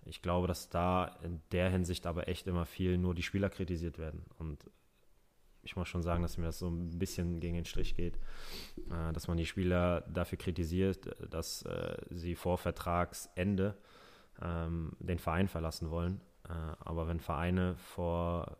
[0.05, 3.97] ich glaube, dass da in der Hinsicht aber echt immer viel nur die Spieler kritisiert
[3.97, 4.25] werden.
[4.39, 4.65] Und
[5.63, 8.17] ich muss schon sagen, dass mir das so ein bisschen gegen den Strich geht,
[8.89, 13.75] äh, dass man die Spieler dafür kritisiert, dass äh, sie vor Vertragsende
[14.41, 16.21] ähm, den Verein verlassen wollen.
[16.47, 18.57] Äh, aber wenn Vereine vor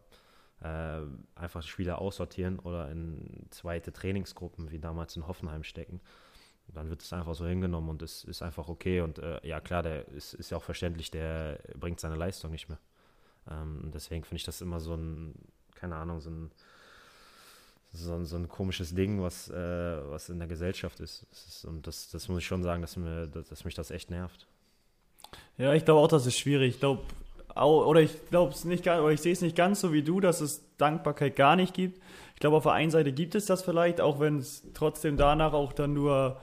[0.62, 1.02] äh,
[1.36, 6.02] einfach Spieler aussortieren oder in zweite Trainingsgruppen wie damals in Hoffenheim stecken.
[6.74, 9.02] Dann wird es einfach so hingenommen und es ist einfach okay.
[9.02, 12.68] Und äh, ja, klar, der ist, ist ja auch verständlich, der bringt seine Leistung nicht
[12.68, 12.80] mehr.
[13.50, 15.34] Ähm, deswegen finde ich das immer so ein,
[15.76, 16.52] keine Ahnung, so ein,
[17.94, 21.26] so ein, so ein komisches Ding, was, äh, was in der Gesellschaft ist.
[21.32, 24.10] Ist und das, das muss ich schon sagen, dass, mir, dass, dass mich das echt
[24.10, 24.48] nervt.
[25.58, 26.76] Ja, ich glaube auch, das ist schwierig.
[26.76, 27.04] Ich glaube,
[27.62, 30.42] oder ich glaube es nicht oder ich sehe es nicht ganz so wie du, dass
[30.42, 32.02] es Dankbarkeit gar nicht gibt.
[32.34, 35.54] Ich glaube, auf der einen Seite gibt es das vielleicht, auch wenn es trotzdem danach
[35.54, 36.38] auch dann nur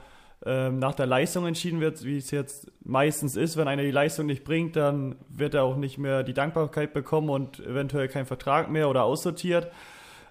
[0.45, 3.57] ähm, nach der Leistung entschieden wird, wie es jetzt meistens ist.
[3.57, 7.29] Wenn einer die Leistung nicht bringt, dann wird er auch nicht mehr die Dankbarkeit bekommen
[7.29, 9.71] und eventuell keinen Vertrag mehr oder aussortiert.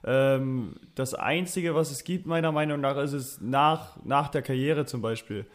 [0.05, 4.85] Ähm, das Einzige, was es gibt, meiner Meinung nach, ist es nach, nach der Karriere
[4.85, 5.47] zum Beispiel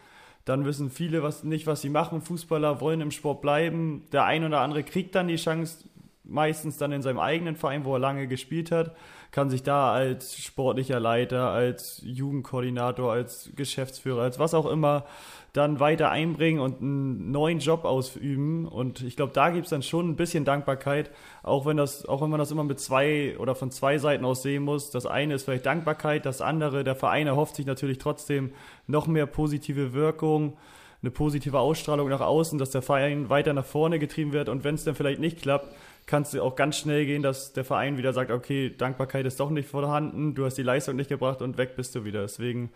[0.46, 2.22] Dann wissen viele was, nicht, was sie machen.
[2.22, 4.06] Fußballer wollen im Sport bleiben.
[4.12, 5.86] Der ein oder andere kriegt dann die Chance,
[6.30, 8.96] meistens dann in seinem eigenen Verein, wo er lange gespielt hat,
[9.32, 15.06] kann sich da als sportlicher Leiter, als Jugendkoordinator, als Geschäftsführer, als was auch immer
[15.54, 18.68] dann weiter einbringen und einen neuen Job ausüben.
[18.68, 21.12] Und ich glaube, da gibt es dann schon ein bisschen Dankbarkeit,
[21.44, 24.42] auch wenn das, auch wenn man das immer mit zwei oder von zwei Seiten aus
[24.42, 24.92] sehen muss.
[24.92, 28.52] Das eine ist vielleicht Dankbarkeit, das andere, der Verein erhofft sich natürlich trotzdem
[28.88, 30.58] noch mehr positive Wirkung
[31.02, 34.76] eine positive Ausstrahlung nach außen, dass der Verein weiter nach vorne getrieben wird und wenn
[34.76, 35.74] es dann vielleicht nicht klappt,
[36.10, 39.52] kann es auch ganz schnell gehen, dass der Verein wieder sagt, okay, Dankbarkeit ist doch
[39.52, 42.22] nicht vorhanden, du hast die Leistung nicht gebracht und weg bist du wieder.
[42.22, 42.72] Deswegen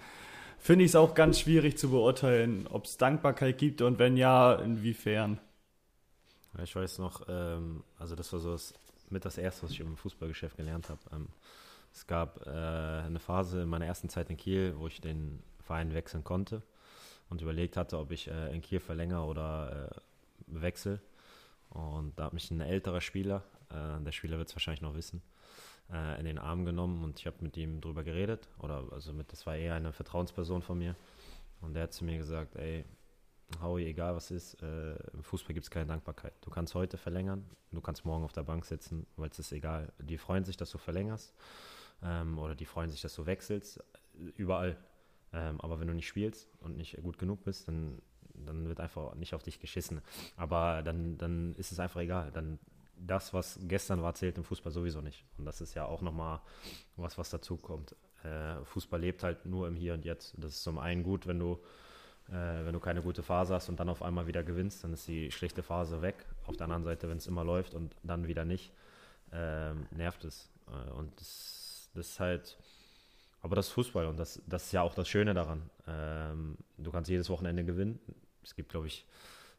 [0.60, 4.54] finde ich es auch ganz schwierig zu beurteilen, ob es Dankbarkeit gibt und wenn ja,
[4.54, 5.40] inwiefern.
[6.64, 8.76] Ich weiß noch, ähm, also das war so das,
[9.10, 11.02] mit das Erste, was ich im Fußballgeschäft gelernt habe.
[11.12, 11.28] Ähm,
[11.92, 15.96] es gab äh, eine Phase in meiner ersten Zeit in Kiel, wo ich den Verein
[15.96, 16.62] wechseln konnte
[17.32, 21.00] und überlegt hatte, ob ich äh, in Kiel verlängere oder äh, wechsle.
[21.74, 25.22] Und da hat mich ein älterer Spieler, äh, der Spieler wird es wahrscheinlich noch wissen,
[25.92, 28.48] äh, in den Arm genommen und ich habe mit ihm drüber geredet.
[28.60, 30.96] Oder also mit, das war eher eine Vertrauensperson von mir.
[31.62, 32.86] Und der hat zu mir gesagt, ey,
[33.62, 36.34] Howie, egal was ist, äh, im Fußball gibt es keine Dankbarkeit.
[36.42, 39.92] Du kannst heute verlängern, du kannst morgen auf der Bank sitzen, weil es ist egal.
[40.00, 41.34] Die freuen sich, dass du verlängerst
[42.04, 43.84] ähm, oder die freuen sich, dass du wechselst.
[44.38, 44.78] Überall.
[45.32, 48.02] Ähm, aber wenn du nicht spielst und nicht gut genug bist, dann
[48.34, 50.02] dann wird einfach nicht auf dich geschissen.
[50.38, 52.32] Aber dann, dann ist es einfach egal.
[52.32, 52.60] Dann
[52.98, 55.26] das, was gestern war, zählt im Fußball sowieso nicht.
[55.38, 56.42] Und das ist ja auch nochmal
[56.96, 57.96] was, was dazu kommt.
[58.24, 60.36] Äh, Fußball lebt halt nur im Hier und Jetzt.
[60.38, 61.60] Das ist zum einen gut, wenn du,
[62.30, 65.08] äh, wenn du keine gute Phase hast und dann auf einmal wieder gewinnst, dann ist
[65.08, 66.26] die schlechte Phase weg.
[66.46, 68.72] Auf der anderen Seite, wenn es immer läuft und dann wieder nicht,
[69.32, 70.50] äh, nervt es.
[70.68, 72.58] Äh, und das, das ist halt,
[73.42, 75.70] aber das ist Fußball und das, das ist ja auch das Schöne daran.
[75.88, 78.00] Ähm, du kannst jedes Wochenende gewinnen
[78.44, 79.06] es gibt, glaube ich,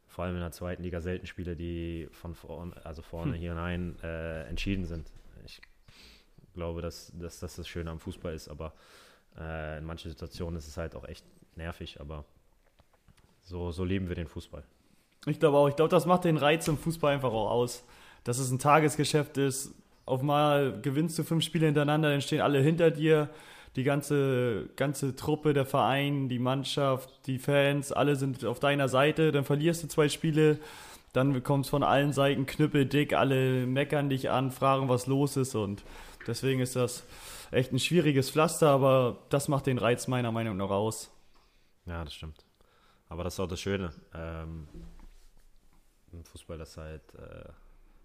[0.06, 3.40] vor allem in der zweiten Liga selten Spiele, die von vorne, also vorne hm.
[3.40, 5.10] hier hinein äh, entschieden sind.
[5.44, 5.60] Ich
[6.54, 8.72] glaube, dass, dass, dass das Schöne am Fußball ist, aber
[9.38, 11.24] äh, in manchen Situationen ist es halt auch echt
[11.56, 12.24] nervig, aber
[13.42, 14.62] so, so lieben wir den Fußball.
[15.26, 17.84] Ich glaube auch, ich glaube, das macht den Reiz im Fußball einfach auch aus.
[18.24, 19.74] Dass es ein Tagesgeschäft ist,
[20.06, 23.30] auf mal gewinnst du fünf Spiele hintereinander, dann stehen alle hinter dir
[23.76, 29.32] die ganze, ganze Truppe, der Verein, die Mannschaft, die Fans, alle sind auf deiner Seite,
[29.32, 30.58] dann verlierst du zwei Spiele,
[31.12, 35.82] dann bekommst von allen Seiten knüppeldick, alle meckern dich an, fragen, was los ist und
[36.26, 37.04] deswegen ist das
[37.50, 41.10] echt ein schwieriges Pflaster, aber das macht den Reiz meiner Meinung nach aus.
[41.86, 42.44] Ja, das stimmt.
[43.08, 43.92] Aber das ist auch das Schöne.
[44.14, 44.66] Ähm,
[46.12, 47.48] Im Fußball, das halt, äh,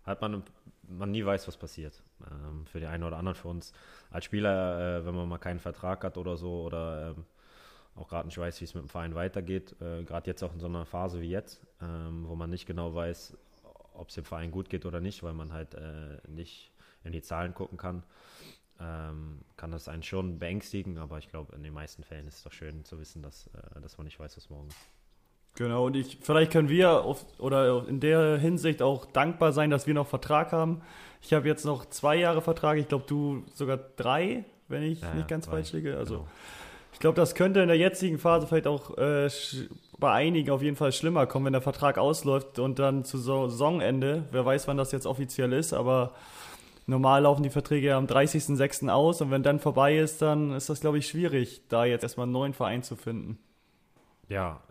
[0.04, 0.44] hat man,
[0.88, 2.02] man nie weiß, was passiert.
[2.30, 3.74] Ähm, für die einen oder anderen für uns
[4.10, 7.26] als Spieler, äh, wenn man mal keinen Vertrag hat oder so oder ähm,
[7.96, 10.60] auch gerade nicht weiß, wie es mit dem Verein weitergeht, äh, gerade jetzt auch in
[10.60, 13.38] so einer Phase wie jetzt, ähm, wo man nicht genau weiß,
[13.94, 16.72] ob es dem Verein gut geht oder nicht, weil man halt äh, nicht
[17.04, 18.04] in die Zahlen gucken kann,
[18.80, 22.44] ähm, kann das einen schon beängstigen, aber ich glaube, in den meisten Fällen ist es
[22.44, 24.99] doch schön zu wissen, dass, äh, dass man nicht weiß, was morgen ist.
[25.56, 29.88] Genau, und ich, vielleicht können wir auf, oder in der Hinsicht auch dankbar sein, dass
[29.88, 30.82] wir noch Vertrag haben.
[31.22, 35.14] Ich habe jetzt noch zwei Jahre Vertrag, ich glaube, du sogar drei, wenn ich ja,
[35.16, 35.54] nicht ganz drei.
[35.54, 35.98] falsch liege.
[35.98, 36.28] Also, genau.
[36.94, 39.30] ich glaube, das könnte in der jetzigen Phase vielleicht auch äh,
[40.00, 44.24] bei einigen auf jeden Fall schlimmer kommen, wenn der Vertrag ausläuft und dann zu Saisonende,
[44.32, 46.14] wer weiß, wann das jetzt offiziell ist, aber
[46.88, 48.90] normal laufen die Verträge ja am 30.06.
[48.90, 52.26] aus und wenn dann vorbei ist, dann ist das, glaube ich, schwierig, da jetzt erstmal
[52.26, 53.38] einen neuen Verein zu finden.
[54.30, 54.62] Ja,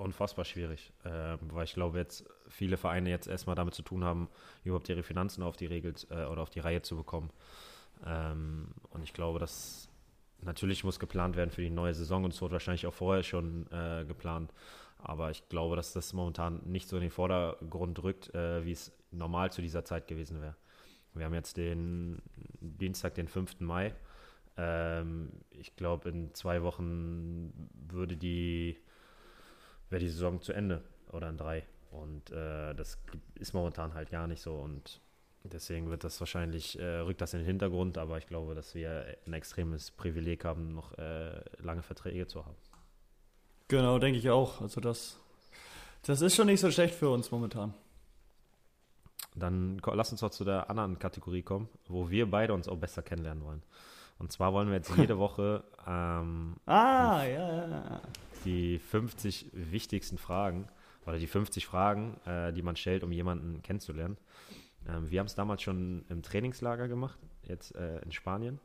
[0.00, 4.28] unfassbar schwierig, äh, weil ich glaube, jetzt viele Vereine jetzt erstmal damit zu tun haben,
[4.64, 7.30] überhaupt ihre Finanzen auf die Regel äh, oder auf die Reihe zu bekommen.
[8.06, 9.88] Ähm, und ich glaube, dass
[10.42, 13.66] natürlich muss geplant werden für die neue Saison und es wurde wahrscheinlich auch vorher schon
[13.70, 14.52] äh, geplant.
[14.98, 18.92] Aber ich glaube, dass das momentan nicht so in den Vordergrund rückt, äh, wie es
[19.10, 20.56] normal zu dieser Zeit gewesen wäre.
[21.14, 22.22] Wir haben jetzt den
[22.60, 23.60] Dienstag, den 5.
[23.60, 23.94] Mai.
[24.56, 27.52] Ähm, ich glaube, in zwei Wochen
[27.88, 28.76] würde die
[29.90, 31.64] wäre die Saison zu Ende oder in drei.
[31.90, 32.98] Und äh, das
[33.34, 34.54] ist momentan halt gar nicht so.
[34.54, 35.00] Und
[35.42, 39.16] deswegen wird das wahrscheinlich, äh, rückt das in den Hintergrund, aber ich glaube, dass wir
[39.26, 42.56] ein extremes Privileg haben, noch äh, lange Verträge zu haben.
[43.68, 44.60] Genau, denke ich auch.
[44.60, 45.18] Also das,
[46.02, 47.74] das ist schon nicht so schlecht für uns momentan.
[49.34, 53.02] Dann lass uns doch zu der anderen Kategorie kommen, wo wir beide uns auch besser
[53.02, 53.62] kennenlernen wollen.
[54.18, 58.02] Und zwar wollen wir jetzt jede Woche ähm, ah, ja, ja
[58.44, 60.68] die 50 wichtigsten Fragen
[61.06, 64.16] oder die 50 Fragen, äh, die man stellt, um jemanden kennenzulernen.
[64.88, 68.60] Ähm, wir haben es damals schon im Trainingslager gemacht, jetzt äh, in Spanien.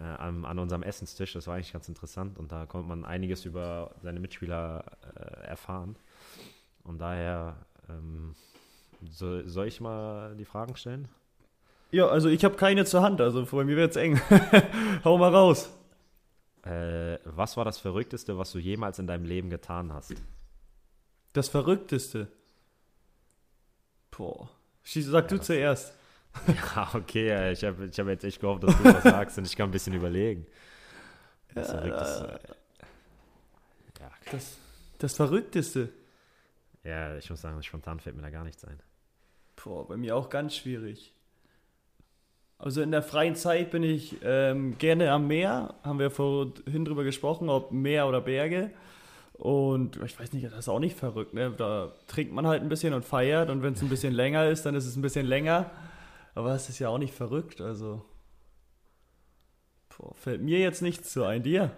[0.00, 1.32] äh, an, an, unserem Essenstisch.
[1.32, 4.84] Das war eigentlich ganz interessant und da konnte man einiges über seine Mitspieler
[5.14, 5.96] äh, erfahren.
[6.84, 7.56] Und daher
[7.88, 8.34] ähm,
[9.10, 11.08] so, soll ich mal die Fragen stellen?
[11.90, 14.20] Ja, also ich habe keine zur Hand, also bei mir wird es eng.
[15.04, 15.70] Hau mal raus.
[16.68, 20.14] Äh, was war das Verrückteste, was du jemals in deinem Leben getan hast?
[21.32, 22.28] Das Verrückteste?
[24.10, 24.50] Boah.
[24.84, 25.94] Sag ja, du zuerst.
[26.46, 29.56] Ja, okay, ich habe ich hab jetzt echt gehofft, dass du was sagst und ich
[29.56, 30.46] kann ein bisschen überlegen.
[31.54, 32.38] Das Verrückteste.
[33.98, 34.58] Ja, das,
[34.98, 35.88] das Verrückteste.
[36.84, 38.78] Ja, ich muss sagen, spontan fällt mir da gar nichts ein.
[39.56, 41.14] Boah, bei mir auch ganz schwierig.
[42.58, 45.74] Also in der freien Zeit bin ich ähm, gerne am Meer.
[45.84, 48.72] Haben wir vorhin drüber gesprochen, ob Meer oder Berge.
[49.34, 51.32] Und ich weiß nicht, das ist auch nicht verrückt.
[51.32, 51.52] Ne?
[51.56, 53.50] Da trinkt man halt ein bisschen und feiert.
[53.50, 55.70] Und wenn es ein bisschen länger ist, dann ist es ein bisschen länger.
[56.34, 57.60] Aber es ist ja auch nicht verrückt.
[57.60, 58.04] Also
[59.96, 61.44] boah, fällt mir jetzt nichts zu ein.
[61.44, 61.70] Dir?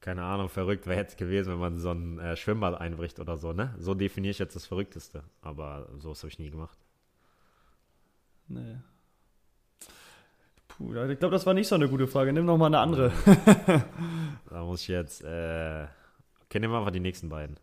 [0.00, 3.52] Keine Ahnung, verrückt wäre jetzt gewesen, wenn man so ein äh, Schwimmbad einbricht oder so.
[3.52, 3.74] Ne?
[3.78, 5.24] So definiere ich jetzt das Verrückteste.
[5.42, 6.78] Aber so habe ich nie gemacht.
[8.46, 8.76] Nee.
[10.80, 12.32] Puh, ich glaube, das war nicht so eine gute Frage.
[12.32, 13.12] Nimm noch mal eine andere.
[14.48, 15.22] da muss ich jetzt.
[15.22, 15.86] Äh,
[16.44, 17.58] okay, nehmen wir einfach die nächsten beiden.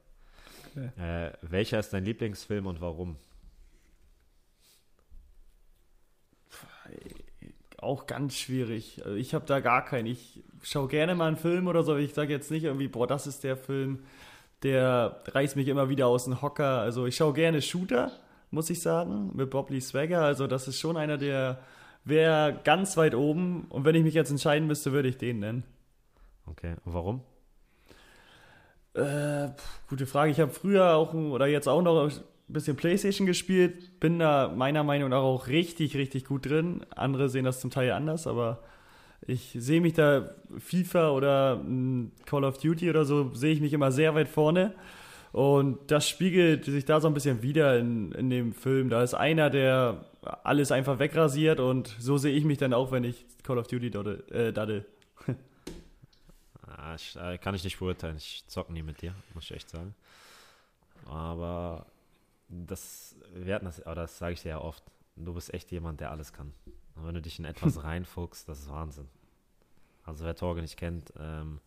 [0.69, 0.91] Okay.
[1.01, 3.15] Äh, welcher ist dein Lieblingsfilm und warum?
[7.80, 9.01] Auch ganz schwierig.
[9.03, 10.06] Also ich habe da gar keinen.
[10.06, 11.97] Ich schaue gerne mal einen Film oder so.
[11.97, 14.03] Ich sage jetzt nicht irgendwie, boah, das ist der Film,
[14.62, 16.82] der reißt mich immer wieder aus dem Hocker.
[16.82, 18.12] Also ich schaue gerne Shooter,
[18.51, 20.21] muss ich sagen, mit Bob Lee Swagger.
[20.21, 21.58] Also das ist schon einer der
[22.07, 23.65] wäre ganz weit oben.
[23.69, 25.63] Und wenn ich mich jetzt entscheiden müsste, würde ich den nennen.
[26.45, 27.21] Okay, und warum?
[28.93, 29.49] Äh,
[29.89, 30.31] gute Frage.
[30.31, 32.13] Ich habe früher auch oder jetzt auch noch ein
[32.47, 33.99] bisschen Playstation gespielt.
[33.99, 36.85] Bin da meiner Meinung nach auch richtig, richtig gut drin.
[36.95, 38.63] Andere sehen das zum Teil anders, aber
[39.25, 41.61] ich sehe mich da FIFA oder
[42.25, 44.73] Call of Duty oder so, sehe ich mich immer sehr weit vorne.
[45.31, 48.89] Und das spiegelt sich da so ein bisschen wieder in, in dem Film.
[48.89, 50.05] Da ist einer, der
[50.43, 53.91] alles einfach wegrasiert und so sehe ich mich dann auch, wenn ich Call of Duty
[53.91, 54.23] daddel.
[54.31, 54.85] Äh, daddel.
[56.67, 58.17] ah, ich, äh, kann ich nicht beurteilen.
[58.17, 59.95] Ich zocke nie mit dir, muss ich echt sagen.
[61.05, 61.85] Aber
[62.49, 64.83] das, wir hatten das, aber das sage ich dir ja oft.
[65.15, 66.53] Du bist echt jemand, der alles kann.
[66.95, 69.07] Und wenn du dich in etwas reinfuchst, das ist Wahnsinn.
[70.03, 71.59] Also wer Torge nicht kennt, ähm,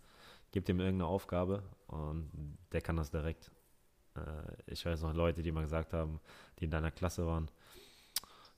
[0.53, 2.31] gibt ihm irgendeine Aufgabe und
[2.73, 3.51] der kann das direkt.
[4.17, 4.21] Äh,
[4.67, 6.21] ich weiß noch Leute, die mal gesagt haben,
[6.59, 7.49] die in deiner Klasse waren,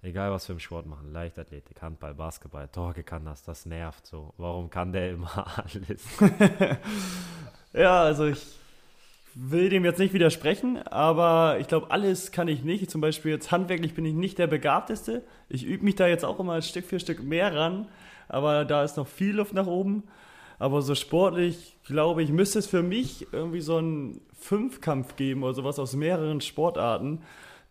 [0.02, 4.34] egal was für einen Sport machen, Leichtathletik, Handball, Basketball, Torge kann das, das nervt so.
[4.36, 6.04] Warum kann der immer alles?
[7.72, 8.58] ja, also ich
[9.34, 12.90] will dem jetzt nicht widersprechen, aber ich glaube, alles kann ich nicht.
[12.90, 15.24] Zum Beispiel jetzt handwerklich bin ich nicht der Begabteste.
[15.48, 17.88] Ich übe mich da jetzt auch immer Stück für Stück mehr ran,
[18.28, 20.04] aber da ist noch viel Luft nach oben.
[20.62, 25.54] Aber so sportlich, glaube ich, müsste es für mich irgendwie so einen Fünfkampf geben oder
[25.54, 27.22] sowas aus mehreren Sportarten.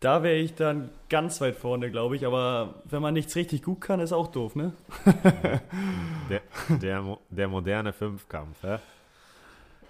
[0.01, 2.25] Da wäre ich dann ganz weit vorne, glaube ich.
[2.25, 4.73] Aber wenn man nichts richtig gut kann, ist auch doof, ne?
[6.29, 6.41] der,
[6.81, 8.79] der, der moderne Fünfkampf, hä?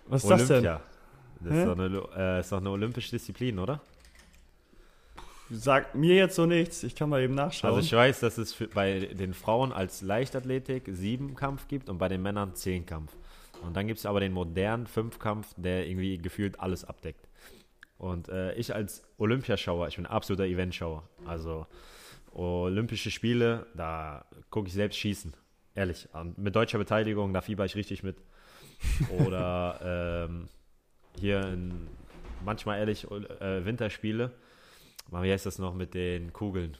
[0.06, 0.46] Was ist Olympia.
[0.46, 1.50] das denn?
[1.50, 3.82] Das ist doch, eine, äh, ist doch eine olympische Disziplin, oder?
[5.52, 7.74] Sagt mir jetzt so nichts, ich kann mal eben nachschauen.
[7.74, 11.98] Also ich weiß, dass es für, bei den Frauen als Leichtathletik sieben Kampf gibt und
[11.98, 13.18] bei den Männern zehn Kampf.
[13.62, 17.28] Und dann gibt es aber den modernen Fünfkampf, der irgendwie gefühlt alles abdeckt.
[17.98, 21.04] Und äh, ich als Olympiaschauer, ich bin absoluter Eventschauer.
[21.26, 21.68] Also
[22.34, 25.34] Olympische Spiele, da gucke ich selbst schießen.
[25.76, 26.08] Ehrlich.
[26.14, 28.18] Und mit deutscher Beteiligung, da fieber ich richtig mit.
[29.20, 30.48] Oder ähm,
[31.20, 31.88] hier in,
[32.44, 34.32] manchmal ehrlich äh, Winterspiele
[35.10, 36.78] wie heißt das noch mit den Kugeln?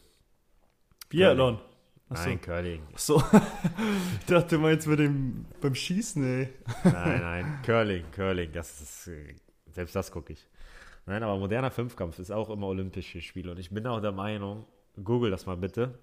[1.10, 1.60] Biathlon.
[2.12, 2.30] Achso.
[2.30, 2.82] Nein, Curling.
[2.96, 3.24] So.
[4.20, 6.50] ich dachte, du meinst mit dem beim Schießen, ey.
[6.84, 9.10] nein, nein, Curling, Curling, das ist,
[9.72, 10.46] selbst das gucke ich.
[11.06, 14.66] Nein, aber moderner Fünfkampf ist auch immer olympisches Spiel und ich bin auch der Meinung,
[15.02, 15.98] google das mal bitte.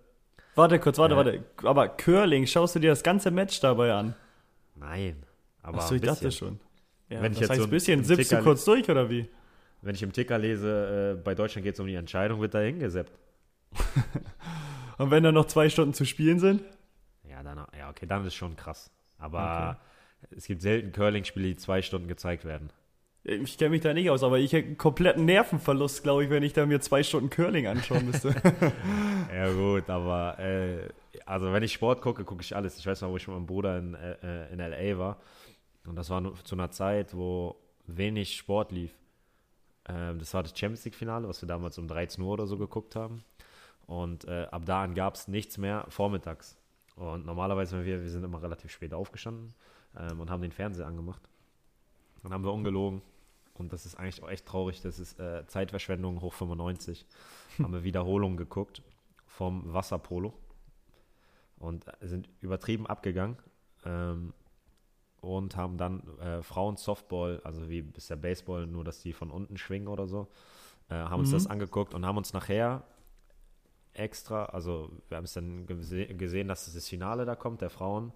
[0.55, 1.45] Warte kurz, warte, äh, warte.
[1.63, 4.15] Aber Curling, schaust du dir das ganze Match dabei an?
[4.77, 5.23] Nein,
[5.63, 6.59] aber Achso, ich dachte schon.
[7.11, 9.29] Ja, Wenn das ich jetzt heißt, so ein bisschen sippst du kurz durch, oder wie?
[9.89, 12.59] Wenn ich im Ticker lese, äh, bei Deutschland geht es um die Entscheidung, wird da
[12.59, 13.11] hingeseppt.
[14.99, 16.63] Und wenn da noch zwei Stunden zu spielen sind?
[17.27, 18.91] Ja, dann, ja okay, dann ist schon krass.
[19.17, 19.79] Aber
[20.21, 20.35] okay.
[20.37, 22.71] es gibt selten Curling-Spiele, die zwei Stunden gezeigt werden.
[23.25, 26.43] Ich kenne mich da nicht aus, aber ich hätte einen kompletten Nervenverlust, glaube ich, wenn
[26.43, 28.35] ich da mir zwei Stunden Curling anschauen müsste.
[29.35, 30.87] ja, gut, aber äh,
[31.25, 32.79] also wenn ich Sport gucke, gucke ich alles.
[32.79, 35.17] Ich weiß noch, wo ich mit meinem Bruder in, äh, in LA war.
[35.87, 38.93] Und das war zu einer Zeit, wo wenig Sport lief.
[39.89, 42.97] Ähm, das war das Champions League-Finale, was wir damals um 13 Uhr oder so geguckt
[42.97, 43.25] haben.
[43.87, 46.59] Und äh, ab da an gab es nichts mehr vormittags.
[46.97, 49.55] Und normalerweise, wenn wir, wir sind immer relativ spät aufgestanden
[49.97, 51.23] ähm, und haben den Fernseher angemacht.
[52.23, 53.03] Dann haben wir ungelogen.
[53.55, 54.81] Und das ist eigentlich auch echt traurig.
[54.83, 57.07] Das ist äh, Zeitverschwendung hoch 95.
[57.59, 58.83] haben wir Wiederholungen geguckt
[59.27, 60.35] vom Wasserpolo
[61.59, 63.37] und sind übertrieben abgegangen.
[63.85, 64.33] Ähm,
[65.21, 69.57] und haben dann äh, Frauen Softball, also wie bisher Baseball, nur dass die von unten
[69.57, 70.29] schwingen oder so,
[70.89, 71.21] äh, haben mhm.
[71.21, 72.83] uns das angeguckt und haben uns nachher
[73.95, 78.13] extra, also wir haben es dann gese gesehen, dass das Finale da kommt, der Frauen,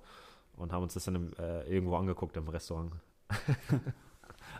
[0.56, 2.92] und haben uns das dann im, äh, irgendwo angeguckt im Restaurant.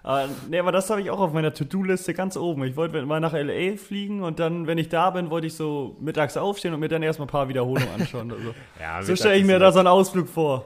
[0.02, 2.64] aber, nee, aber das habe ich auch auf meiner To-Do-Liste ganz oben.
[2.64, 5.96] Ich wollte mal nach LA fliegen und dann, wenn ich da bin, wollte ich so
[6.00, 8.32] mittags aufstehen und mir dann erstmal ein paar Wiederholungen anschauen.
[8.32, 8.54] Also.
[8.80, 10.64] ja, so stelle ich mir da so einen Ausflug vor.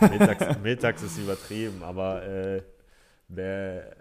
[0.00, 2.62] Mittags, mittags ist übertrieben, aber äh,
[3.28, 3.96] der,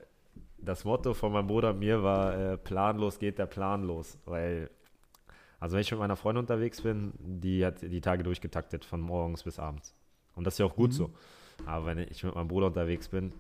[0.58, 4.70] das Motto von meinem Bruder und mir war, äh, planlos geht der Plan los, weil,
[5.60, 9.44] also wenn ich mit meiner Freundin unterwegs bin, die hat die Tage durchgetaktet von morgens
[9.44, 9.94] bis abends.
[10.36, 10.96] Und das ist ja auch gut mhm.
[10.96, 11.14] so.
[11.66, 13.34] Aber wenn ich mit meinem Bruder unterwegs bin,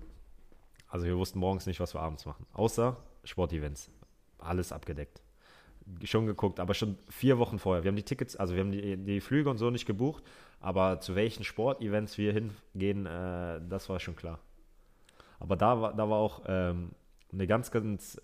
[0.89, 2.45] also wir wussten morgens nicht, was wir abends machen.
[2.53, 3.91] Außer Sportevents.
[4.39, 5.21] Alles abgedeckt.
[6.03, 7.83] Schon geguckt, aber schon vier Wochen vorher.
[7.83, 10.23] Wir haben die Tickets, also wir haben die, die Flüge und so nicht gebucht,
[10.59, 14.39] aber zu welchen Sportevents wir hingehen, äh, das war schon klar.
[15.39, 16.91] Aber da war, da war auch ähm,
[17.31, 18.19] eine ganz, ganz,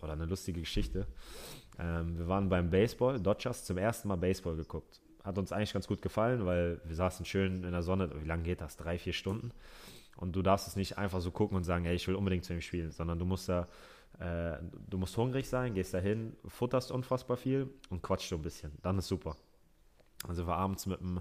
[0.00, 1.06] oder eine lustige Geschichte.
[1.78, 5.00] Ähm, wir waren beim Baseball, Dodgers, zum ersten Mal Baseball geguckt.
[5.24, 8.10] Hat uns eigentlich ganz gut gefallen, weil wir saßen schön in der Sonne.
[8.22, 8.76] Wie lange geht das?
[8.76, 9.52] Drei, vier Stunden.
[10.16, 12.52] Und du darfst es nicht einfach so gucken und sagen, hey, ich will unbedingt zu
[12.52, 13.68] ihm spielen, sondern du musst da,
[14.18, 14.58] äh,
[14.88, 18.72] du musst hungrig sein, gehst da hin, futterst unfassbar viel und quatscht so ein bisschen.
[18.82, 19.36] Dann ist super.
[20.26, 21.20] Also wir abends mit dem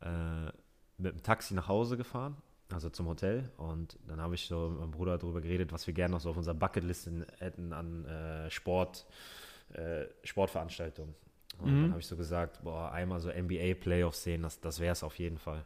[0.00, 0.52] äh,
[0.98, 2.36] mit dem Taxi nach Hause gefahren,
[2.72, 3.50] also zum Hotel.
[3.56, 6.30] Und dann habe ich so mit meinem Bruder darüber geredet, was wir gerne noch so
[6.30, 9.06] auf unserer Bucketliste hätten an äh, Sport,
[9.72, 11.14] äh, Sportveranstaltungen.
[11.58, 11.82] Und mhm.
[11.82, 15.18] dann habe ich so gesagt, boah, einmal so NBA-Playoffs sehen, das, das wäre es auf
[15.18, 15.64] jeden Fall.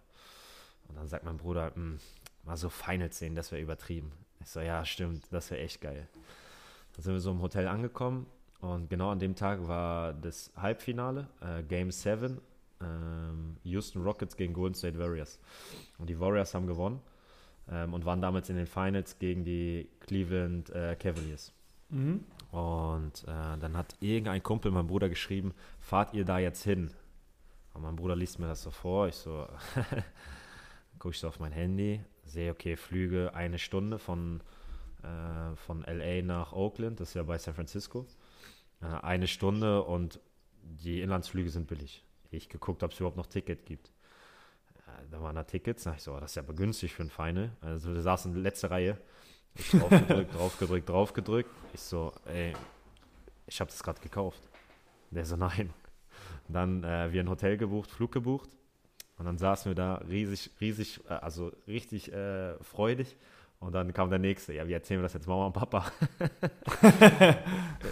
[0.88, 1.98] Und dann sagt mein Bruder, hm,
[2.44, 4.12] mal so Finals sehen, das wäre übertrieben.
[4.48, 6.08] Ich so, ja, stimmt, das wäre echt geil.
[6.94, 8.24] Dann sind wir so im Hotel angekommen
[8.60, 12.40] und genau an dem Tag war das Halbfinale, äh, Game 7
[12.80, 15.38] ähm, Houston Rockets gegen Golden State Warriors.
[15.98, 17.02] Und die Warriors haben gewonnen
[17.70, 21.52] ähm, und waren damals in den Finals gegen die Cleveland äh, Cavaliers.
[21.90, 22.24] Mhm.
[22.50, 26.90] Und äh, dann hat irgendein Kumpel, mein Bruder, geschrieben, fahrt ihr da jetzt hin?
[27.74, 29.08] Und mein Bruder liest mir das so vor.
[29.08, 29.46] Ich so,
[30.98, 34.40] gucke ich so auf mein Handy, sehe, okay, Flüge eine Stunde von,
[35.02, 38.06] äh, von LA nach Oakland, das ist ja bei San Francisco.
[38.80, 40.20] Äh, eine Stunde und
[40.62, 43.90] die Inlandsflüge sind billig ich geguckt, ob es überhaupt noch Ticket gibt.
[44.86, 47.02] Äh, da waren da Tickets, da ich so, oh, das ist ja aber günstig für
[47.02, 47.50] ein Final.
[47.60, 48.98] Also wir saßen in der letzten Reihe.
[49.54, 51.50] Ich draufgedrückt, draufgedrückt, draufgedrückt.
[51.72, 52.54] Ich so, ey,
[53.46, 54.48] ich habe das gerade gekauft.
[55.10, 55.72] Der so, nein.
[56.48, 58.50] Dann äh, wir ein Hotel gebucht, Flug gebucht.
[59.18, 63.16] Und dann saßen wir da riesig, riesig, äh, also richtig äh, freudig.
[63.60, 65.90] Und dann kam der nächste, ja, wie erzählen wir das jetzt Mama und Papa?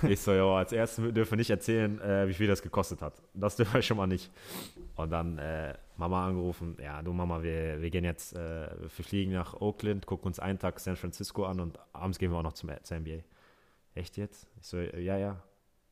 [0.08, 3.20] ich so, ja, als erstes dürfen wir nicht erzählen, äh, wie viel das gekostet hat.
[3.34, 4.30] Das dürfen wir schon mal nicht.
[4.94, 9.32] Und dann äh, Mama angerufen, ja, du Mama, wir, wir gehen jetzt, äh, wir fliegen
[9.32, 12.52] nach Oakland, gucken uns einen Tag San Francisco an und abends gehen wir auch noch
[12.52, 13.18] zum, zur NBA.
[13.96, 14.46] Echt jetzt?
[14.60, 15.42] Ich so, ja, ja.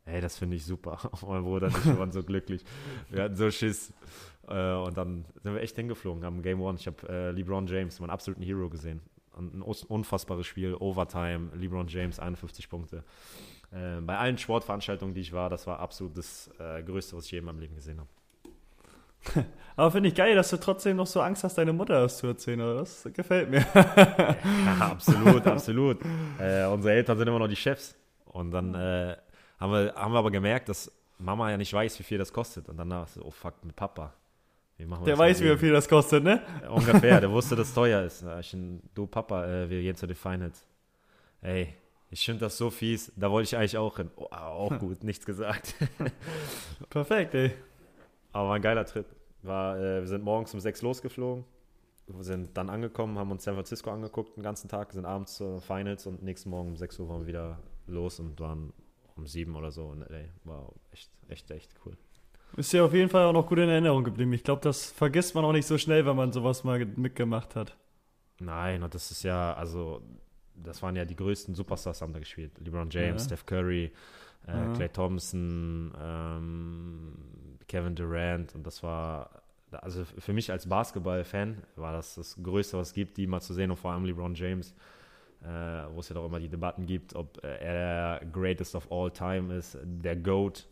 [0.05, 0.99] Hey, das finde ich super.
[1.27, 2.65] mein Bruder und ich waren so glücklich.
[3.11, 3.93] Wir hatten so Schiss.
[4.49, 6.79] Äh, und dann sind wir echt hingeflogen, haben Game One.
[6.79, 9.01] Ich habe äh, LeBron James, meinen absoluten Hero, gesehen
[9.37, 13.05] ein unfassbares Spiel, Overtime, LeBron James 51 Punkte.
[13.73, 17.33] Äh, bei allen Sportveranstaltungen, die ich war, das war absolut das äh, Größte, was ich
[17.33, 18.09] je in meinem Leben gesehen habe.
[19.77, 22.27] Aber finde ich geil, dass du trotzdem noch so Angst hast, deine Mutter das zu
[22.27, 22.75] erzählen, oder?
[22.77, 23.65] Das gefällt mir.
[23.75, 24.37] ja,
[24.81, 25.99] absolut, absolut.
[26.39, 27.97] Äh, unsere Eltern sind immer noch die Chefs.
[28.27, 29.17] Und dann äh,
[29.59, 32.69] haben, wir, haben wir aber gemerkt, dass Mama ja nicht weiß, wie viel das kostet.
[32.69, 34.13] Und dann dachte ich, oh fuck, mit Papa
[34.79, 36.43] der weiß, wie viel das kostet, ne?
[36.69, 38.25] ungefähr, der wusste, dass es teuer ist.
[38.41, 38.57] Ich,
[38.95, 40.67] du Papa, äh, wir gehen zu den Finals.
[41.43, 41.75] Ey,
[42.11, 43.13] ich finde das so fies.
[43.17, 44.11] Da wollte ich eigentlich auch hin.
[44.17, 45.75] Oh, auch gut, nichts gesagt.
[46.91, 47.53] Perfekt, ey.
[48.33, 49.07] Aber war ein geiler Trip.
[49.43, 51.45] War, äh, wir sind morgens um sechs losgeflogen.
[52.09, 55.61] Wir sind dann angekommen, haben uns San Francisco angeguckt den ganzen Tag, sind abends zur
[55.63, 58.75] Finals und nächsten Morgen um sechs Uhr waren wir wieder los und waren
[59.17, 59.87] um sieben oder so.
[59.87, 61.97] Und ey, war echt, echt, echt cool.
[62.57, 64.33] Ist ja auf jeden Fall auch noch gut in Erinnerung geblieben.
[64.33, 67.77] Ich glaube, das vergisst man auch nicht so schnell, wenn man sowas mal mitgemacht hat.
[68.39, 70.03] Nein, und das ist ja, also,
[70.55, 72.53] das waren ja die größten Superstars, haben da gespielt.
[72.59, 73.27] LeBron James, ja.
[73.27, 73.93] Steph Curry,
[74.47, 74.73] äh, ja.
[74.75, 77.15] Clay Thompson, ähm,
[77.67, 78.55] Kevin Durant.
[78.55, 79.43] Und das war,
[79.73, 83.55] also für mich als Basketball-Fan war das das Größte, was es gibt, die mal zu
[83.55, 83.71] sehen.
[83.71, 84.75] Und vor allem LeBron James,
[85.45, 89.55] wo es ja doch immer die Debatten gibt, ob er der Greatest of All Time
[89.55, 90.67] ist, der GOAT.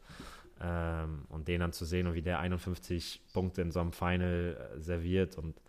[0.62, 4.56] Ähm, und den dann zu sehen und wie der 51 Punkte in so einem Final
[4.76, 5.36] äh, serviert.
[5.36, 5.60] Und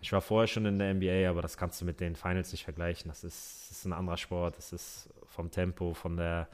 [0.00, 2.64] ich war vorher schon in der NBA, aber das kannst du mit den Finals nicht
[2.64, 3.10] vergleichen.
[3.10, 4.56] Das ist, das ist ein anderer Sport.
[4.56, 6.48] Das ist vom Tempo, von der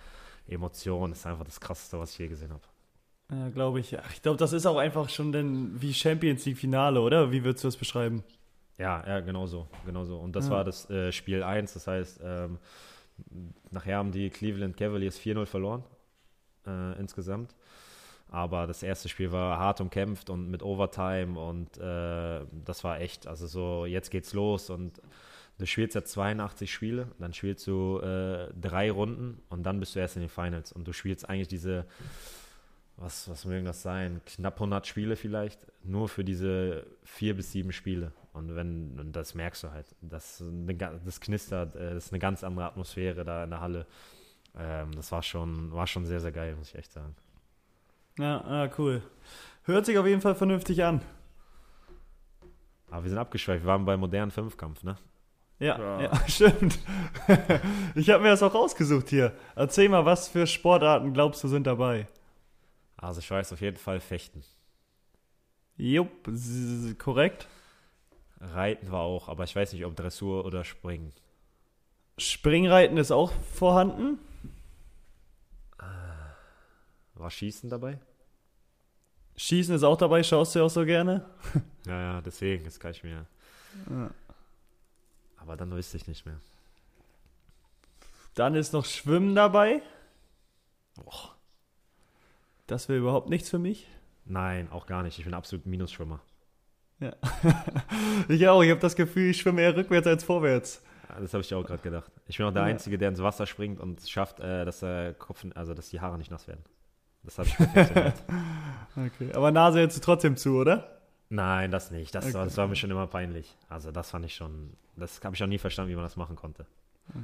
[0.48, 2.62] Emotion, das ist einfach das Krasseste, was ich je gesehen habe.
[3.30, 3.92] Ja, glaube ich.
[4.14, 7.30] Ich glaube, das ist auch einfach schon dann wie Champions League Finale, oder?
[7.30, 8.24] Wie würdest du das beschreiben?
[8.78, 10.18] Ja, ja, genau so, genau so.
[10.18, 10.56] Und das Ja.
[10.56, 12.58] war das äh, Spiel 1, das heißt, ähm,
[13.70, 15.82] nachher haben die Cleveland Cavaliers 4-0 verloren
[16.66, 17.54] äh, insgesamt.
[18.28, 23.26] Aber das erste Spiel war hart umkämpft und mit Overtime und äh, das war echt,
[23.26, 25.00] also so, jetzt geht's los und
[25.58, 30.00] du spielst ja 82 Spiele, dann spielst du äh, drei Runden und dann bist du
[30.00, 31.86] erst in den Finals und du spielst eigentlich diese,
[32.96, 37.72] was, was mögen das sein, knapp 100 Spiele vielleicht, nur für diese vier bis sieben
[37.72, 38.10] Spiele.
[38.36, 40.44] Und wenn, und das merkst du halt, das,
[41.04, 43.86] das knistert, äh, das ist eine ganz andere Atmosphäre da in der Halle.
[44.58, 47.16] Ähm, das war schon, war schon sehr, sehr geil, muss ich echt sagen.
[48.18, 49.02] Ja, ah, cool.
[49.64, 51.00] Hört sich auf jeden Fall vernünftig an.
[52.90, 54.96] Aber wir sind abgeschweift, wir waren bei modernen Fünfkampf, ne?
[55.58, 56.02] Ja, Ja.
[56.02, 56.78] ja, stimmt.
[57.94, 59.32] ich habe mir das auch rausgesucht hier.
[59.54, 62.06] Erzähl mal, was für Sportarten glaubst du sind dabei?
[62.98, 64.42] Also ich weiß auf jeden Fall Fechten.
[65.78, 67.46] Jupp, s- korrekt.
[68.52, 71.12] Reiten war auch, aber ich weiß nicht, ob Dressur oder Springen.
[72.18, 74.18] Springreiten ist auch vorhanden.
[77.14, 77.98] War Schießen dabei?
[79.36, 81.24] Schießen ist auch dabei, schaust du ja auch so gerne.
[81.86, 83.26] Ja, ja, deswegen, das kann ich mir.
[83.88, 84.10] Ja.
[85.36, 86.40] Aber dann wüsste ich nicht mehr.
[88.34, 89.82] Dann ist noch Schwimmen dabei.
[90.96, 91.36] Boah.
[92.66, 93.86] Das wäre überhaupt nichts für mich.
[94.24, 95.16] Nein, auch gar nicht.
[95.20, 96.20] Ich bin absolut Minusschwimmer.
[98.28, 100.82] Ich auch, ich habe das Gefühl, ich schwimme eher rückwärts als vorwärts.
[101.08, 102.10] Ja, Das habe ich auch gerade gedacht.
[102.26, 102.68] Ich bin auch der Ja.
[102.68, 106.00] Einzige, der ins Wasser springt und es schafft, äh, dass der Kopf, also dass die
[106.00, 106.64] Haare nicht nass werden.
[107.22, 108.14] Das habe ich perfektioniert.
[108.96, 111.00] Okay, aber Nase hältst du trotzdem zu, oder?
[111.28, 112.14] Nein, das nicht.
[112.14, 112.48] Das, war, Okay.
[112.48, 113.54] das war mir schon immer peinlich.
[113.68, 116.34] Also das fand ich schon, das habe ich auch nie verstanden, wie man das machen
[116.34, 116.64] konnte.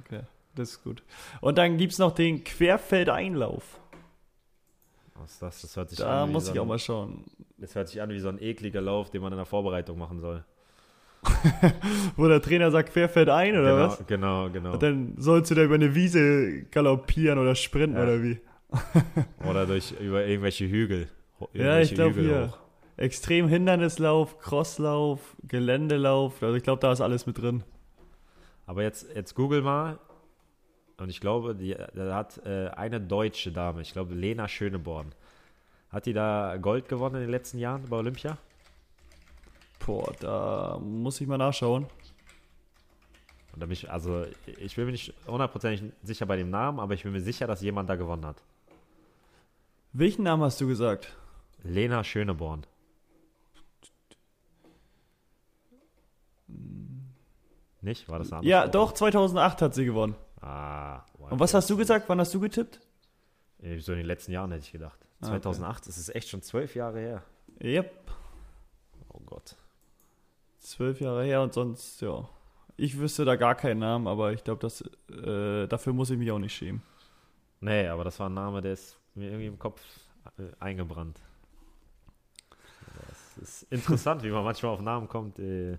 [0.04, 0.20] Okay,
[0.54, 1.02] das ist gut.
[1.40, 3.80] Und dann gibt es noch den Querfeldeinlauf.
[5.14, 5.60] Was ist das?
[5.62, 7.24] Das hört sich Da an wie muss so ich auch mal schauen.
[7.62, 10.20] Das hört sich an wie so ein ekliger Lauf, den man in der Vorbereitung machen
[10.20, 10.44] soll.
[12.16, 14.06] Wo der Trainer sagt Querfeldein oder genau, was?
[14.06, 14.72] Genau, genau.
[14.72, 18.02] Und dann sollst du da über eine Wiese galoppieren oder sprinten Ja.
[18.02, 18.40] oder wie?
[19.48, 21.06] Oder durch über irgendwelche Hügel.
[21.40, 22.48] Ho- Ja, ich irgendwelche glaube hier.
[22.48, 22.58] hoch.
[22.96, 26.42] Extrem Hindernislauf, Crosslauf, Geländelauf.
[26.42, 27.62] Also ich glaube, da ist alles mit drin.
[28.66, 29.98] Aber jetzt, jetzt google mal.
[30.96, 35.12] Und ich glaube, die, da hat äh, eine deutsche Dame, ich glaube Lena Schöneborn,
[35.92, 38.38] hat die da Gold gewonnen in den letzten Jahren bei Olympia?
[39.84, 41.86] Boah, da muss ich mal nachschauen.
[43.52, 46.94] Und da bin ich, also ich bin mir nicht hundertprozentig sicher bei dem Namen, aber
[46.94, 48.42] ich bin mir sicher, dass jemand da gewonnen hat.
[49.92, 51.14] Welchen Namen hast du gesagt?
[51.62, 52.64] Lena Schöneborn.
[57.82, 58.08] Nicht?
[58.08, 60.14] War das andere Ja, doch, 2008 hat sie gewonnen.
[60.40, 61.32] Ah, wow.
[61.32, 62.08] Und was hast du gesagt?
[62.08, 62.80] Wann hast du getippt?
[63.78, 64.98] So in den letzten Jahren hätte ich gedacht.
[65.22, 67.22] Ah, 2008, das ist echt schon zwölf Jahre her.
[67.62, 68.10] Yep,
[69.08, 69.56] Oh Gott.
[70.58, 72.28] zwölf Jahre her und sonst, ja.
[72.76, 74.66] Ich wüsste da gar keinen Namen, aber ich glaube,
[75.10, 76.82] äh, dafür muss ich mich auch nicht schämen.
[77.60, 79.80] Nee, aber das war ein Name, der ist mir irgendwie im Kopf
[80.38, 81.20] äh, eingebrannt.
[83.08, 85.38] Das ist interessant, wie man manchmal auf Namen kommt.
[85.38, 85.78] Äh,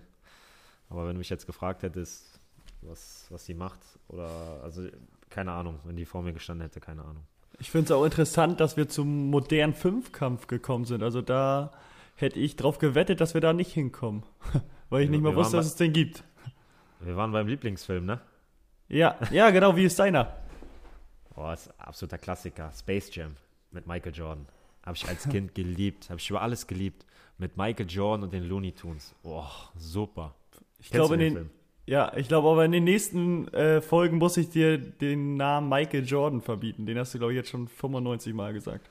[0.88, 2.40] aber wenn du mich jetzt gefragt hättest,
[2.82, 4.86] was, was sie macht, oder, also,
[5.28, 7.26] keine Ahnung, wenn die vor mir gestanden hätte, keine Ahnung.
[7.58, 11.02] Ich finde es auch interessant, dass wir zum modernen Fünfkampf gekommen sind.
[11.02, 11.70] Also da
[12.16, 14.24] hätte ich drauf gewettet, dass wir da nicht hinkommen.
[14.90, 16.24] Weil ich Wir- nicht mal wusste, dass es den gibt.
[17.00, 18.20] Wir waren beim Lieblingsfilm, ne?
[18.88, 20.34] Ja, ja, genau, wie ist deiner?
[21.36, 22.70] Oh, das ist ein absoluter Klassiker.
[22.76, 23.36] Space Jam
[23.70, 24.46] mit Michael Jordan.
[24.84, 26.10] Habe ich als Kind geliebt.
[26.10, 27.06] Habe ich über alles geliebt.
[27.38, 29.14] Mit Michael Jordan und den Looney Tunes.
[29.24, 29.44] Oh,
[29.76, 30.34] super.
[30.78, 31.50] Ich glaube, in den den,
[31.86, 36.04] ja, ich glaube, aber in den nächsten äh, Folgen muss ich dir den Namen Michael
[36.04, 36.86] Jordan verbieten.
[36.86, 38.88] Den hast du, glaube ich, jetzt schon 95 Mal gesagt.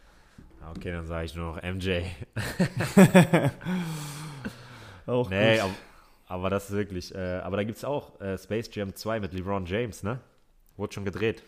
[0.61, 2.01] Ah, Okay, dann sage ich nur noch MJ.
[5.05, 5.63] Auch Nee, gut.
[5.63, 5.73] aber,
[6.27, 7.13] aber das ist wirklich.
[7.13, 10.19] Äh, aber da gibt es auch äh, Space Jam 2 mit LeBron James, ne?
[10.77, 11.43] Wurde schon gedreht.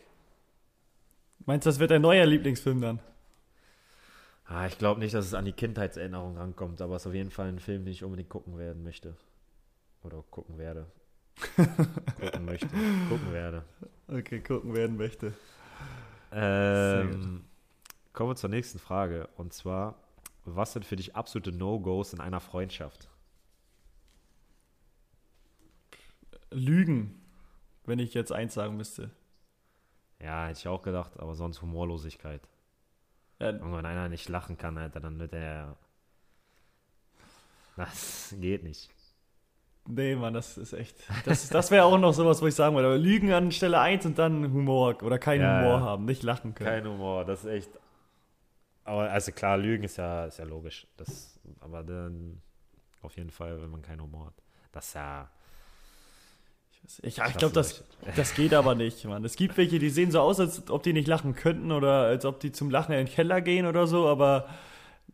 [1.45, 2.99] Meinst du, das wird dein neuer Lieblingsfilm dann?
[4.47, 7.31] Ah, ich glaube nicht, dass es an die Kindheitserinnerung rankommt, aber es ist auf jeden
[7.31, 9.15] Fall ein Film, den ich unbedingt gucken werden möchte.
[10.03, 10.85] Oder gucken werde.
[12.19, 12.67] gucken möchte.
[13.09, 13.63] Gucken werde.
[14.07, 15.33] Okay, gucken werden möchte.
[16.31, 17.45] Ähm,
[18.13, 19.27] kommen wir zur nächsten Frage.
[19.36, 19.95] Und zwar,
[20.45, 23.09] was sind für dich absolute No-Gos in einer Freundschaft?
[26.51, 27.21] Lügen,
[27.86, 29.11] wenn ich jetzt eins sagen müsste.
[30.21, 32.41] Ja, hätte ich auch gedacht, aber sonst Humorlosigkeit.
[33.39, 33.49] Ja.
[33.49, 35.75] Und wenn einer nicht lachen kann, Alter, dann wird er.
[37.75, 38.94] Das geht nicht.
[39.88, 40.95] Nee, Mann, das ist echt.
[41.25, 42.88] Das, das wäre auch noch sowas, wo ich sagen würde.
[42.88, 45.81] Aber Lügen an Stelle 1 und dann Humor oder keinen Ja, Humor ja.
[45.81, 46.69] haben, nicht lachen können.
[46.69, 47.69] Kein Humor, das ist echt.
[48.83, 50.88] Aber also klar, Lügen ist ja, ist ja logisch.
[50.97, 52.41] Das, aber dann
[53.01, 54.33] auf jeden Fall, wenn man keinen Humor hat.
[54.71, 55.29] Das ist ja.
[57.01, 57.83] Ich, ich glaube, das,
[58.15, 59.25] das geht aber nicht, Mann.
[59.25, 62.25] Es gibt welche, die sehen so aus, als ob die nicht lachen könnten oder als
[62.25, 64.47] ob die zum Lachen in den Keller gehen oder so, aber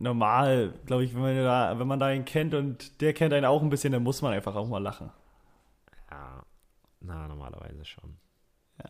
[0.01, 3.45] normal, glaube ich, wenn man, da, wenn man da einen kennt und der kennt einen
[3.45, 5.09] auch ein bisschen, dann muss man einfach auch mal lachen.
[6.09, 6.43] Ja,
[7.01, 8.17] na, normalerweise schon.
[8.79, 8.89] Ja.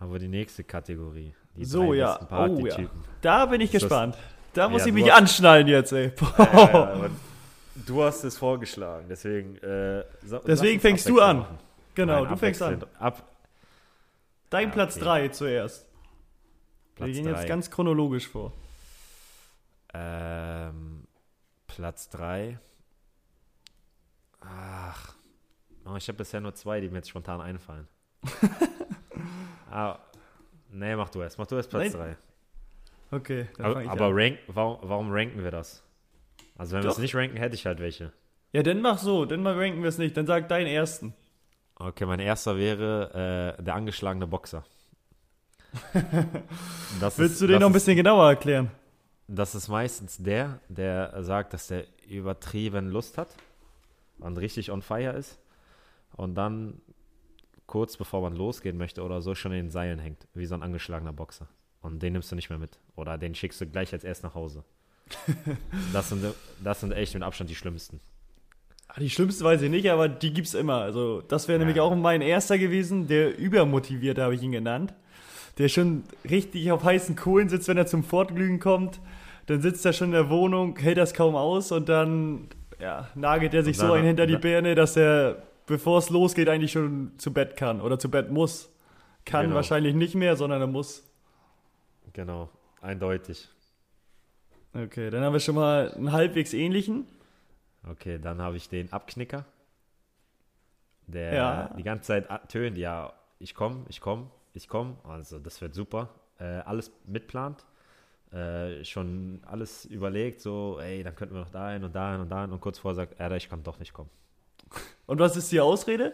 [0.00, 1.34] Haben wir die nächste Kategorie.
[1.56, 2.18] Die So, ja.
[2.30, 2.76] Oh, ja.
[3.20, 4.16] Da bin ich das- gespannt.
[4.54, 6.12] Da muss Ja, ich mich hast- anschnallen jetzt, ey.
[6.38, 6.44] Ja,
[6.92, 7.10] aber
[7.86, 9.56] du hast es vorgeschlagen, deswegen.
[9.58, 10.04] Äh,
[10.46, 11.38] Deswegen fängst du an.
[11.40, 11.58] machen.
[11.94, 12.82] Genau, Nein, du fängst an.
[12.98, 13.22] Ab,
[14.50, 15.04] Dein Platz okay.
[15.04, 15.86] 3 zuerst.
[16.94, 17.40] Platz Wir gehen drei.
[17.40, 18.52] jetzt ganz chronologisch vor.
[19.94, 21.04] Ähm,
[21.66, 22.58] Platz 3.
[24.40, 25.14] Ach.
[25.84, 27.88] Oh, ich habe bisher nur zwei, die mir jetzt spontan einfallen.
[29.70, 29.98] ah,
[30.70, 31.38] nee, mach du erst.
[31.38, 32.16] Mach du erst Platz Nein,
[33.10, 33.16] 3.
[33.16, 34.12] Okay, Aber, aber an.
[34.12, 35.82] rank, warum, warum ranken wir das?
[36.58, 38.12] Also wenn wir es nicht ranken, hätte ich halt welche.
[38.52, 40.16] Ja, dann mach so, dann mal ranken wir es nicht.
[40.16, 41.14] Dann sag deinen ersten.
[41.76, 44.64] Okay, mein erster wäre äh, der angeschlagene Boxer.
[47.00, 48.70] Das Willst ist- du den noch ein bisschen genauer erklären?
[49.28, 53.28] Das ist meistens der, der sagt, dass der übertrieben Lust hat
[54.20, 55.38] und richtig on fire ist
[56.16, 56.80] und dann
[57.66, 60.62] kurz bevor man losgehen möchte oder so schon in den Seilen hängt, wie so ein
[60.62, 61.46] angeschlagener Boxer.
[61.82, 62.78] Und den nimmst du nicht mehr mit.
[62.96, 64.64] Oder den schickst du gleich als erst nach Hause.
[65.92, 66.24] das, sind,
[66.64, 68.00] das sind echt mit Abstand die schlimmsten.
[68.88, 70.80] Ah, Die schlimmste weiß ich nicht, aber die gibt's immer.
[70.80, 71.64] Also, das wäre Ja.
[71.66, 74.94] nämlich auch mein erster gewesen, der übermotivierte habe ich ihn genannt.
[75.58, 78.98] Der schon richtig auf heißen Kohlen sitzt, wenn er zum Fortglühen kommt.
[79.48, 83.54] Dann sitzt er schon in der Wohnung, hält das kaum aus und dann ja, nagelt
[83.54, 87.32] er sich so ein hinter die Birne, dass er, bevor es losgeht, eigentlich schon zu
[87.32, 88.70] Bett kann oder zu Bett muss.
[89.24, 89.56] Kann Genau.
[89.56, 91.02] wahrscheinlich nicht mehr, sondern er muss.
[92.12, 92.48] Genau,
[92.80, 93.48] eindeutig.
[94.74, 97.06] Okay, dann haben wir schon mal einen halbwegs ähnlichen.
[97.90, 99.44] Okay, dann habe ich den Abknicker.
[101.06, 101.74] Der Ja.
[101.76, 104.96] die ganze Zeit tönt, ja, ich komme, ich komme, ich komme.
[105.04, 106.10] Also das wird super.
[106.38, 107.64] Äh, alles mitplant.
[108.32, 112.52] Äh, schon alles überlegt, so, ey, dann könnten wir noch dahin und dahin und dahin.
[112.52, 114.10] Und kurz vorher sagt, er, ich kann doch nicht kommen.
[115.06, 116.12] Und was ist die Ausrede?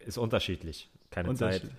[0.00, 0.90] Ist unterschiedlich.
[1.10, 1.72] Keine Zeit, Unterschiedlich.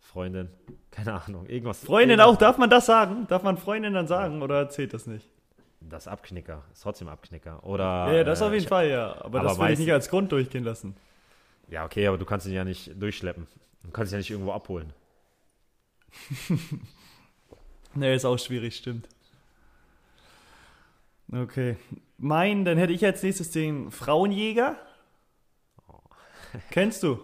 [0.00, 0.48] Freundin,
[0.90, 1.84] keine Ahnung, irgendwas.
[1.84, 3.26] Freundin auch, darf man das sagen?
[3.28, 5.28] Darf man Freundin dann sagen oder zählt das nicht?
[5.80, 7.62] Das Abknicker, ist trotzdem Abknicker.
[7.64, 9.12] Oder, ja, ja, das auf jeden ich- Fall, ja.
[9.20, 10.96] Aber, aber das will ich nicht als Grund durchgehen lassen.
[11.68, 13.46] Ja, okay, aber du kannst ihn ja nicht durchschleppen.
[13.82, 14.94] Du kannst ihn ja nicht irgendwo abholen.
[17.98, 19.08] Nee, ist auch schwierig, stimmt.
[21.32, 21.76] Okay.
[22.16, 24.76] Mein, dann hätte ich als nächstes den Frauenjäger.
[26.70, 27.18] Kennst du?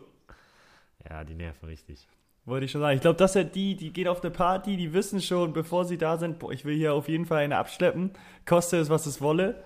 [1.09, 2.07] Ja, die nerven richtig.
[2.45, 2.97] Wollte ich schon sagen.
[2.97, 5.97] Ich glaube, das sind die, die gehen auf eine Party, die wissen schon, bevor sie
[5.97, 8.11] da sind, boah, ich will hier auf jeden Fall eine abschleppen,
[8.45, 9.63] koste es, was es wolle.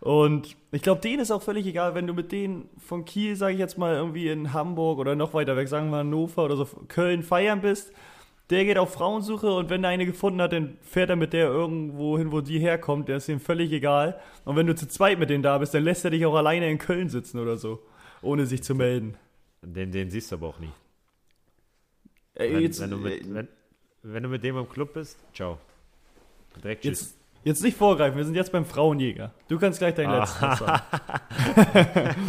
[0.00, 3.52] Und ich glaube, denen ist auch völlig egal, wenn du mit denen von Kiel, sage
[3.54, 6.64] ich jetzt mal, irgendwie in Hamburg oder noch weiter weg, sagen wir Hannover oder so,
[6.88, 7.92] Köln feiern bist.
[8.50, 11.46] Der geht auf Frauensuche und wenn er eine gefunden hat, dann fährt er mit der
[11.48, 13.08] irgendwo hin, wo die herkommt.
[13.08, 14.20] Der ist ihm völlig egal.
[14.44, 16.70] Und wenn du zu zweit mit denen da bist, dann lässt er dich auch alleine
[16.70, 17.82] in Köln sitzen oder so,
[18.22, 19.16] ohne sich zu melden.
[19.62, 20.70] Den, den siehst du aber auch nie.
[22.34, 23.48] Ey, Wenn, jetzt- wenn, du mit, wenn,
[24.04, 25.58] wenn du mit dem im Club bist, ciao.
[26.62, 27.00] Direkt tschüss.
[27.00, 29.32] Jetzt, jetzt nicht vorgreifen, wir sind jetzt beim Frauenjäger.
[29.48, 30.20] Du kannst gleich dein Ah.
[30.20, 30.82] letztes sagen.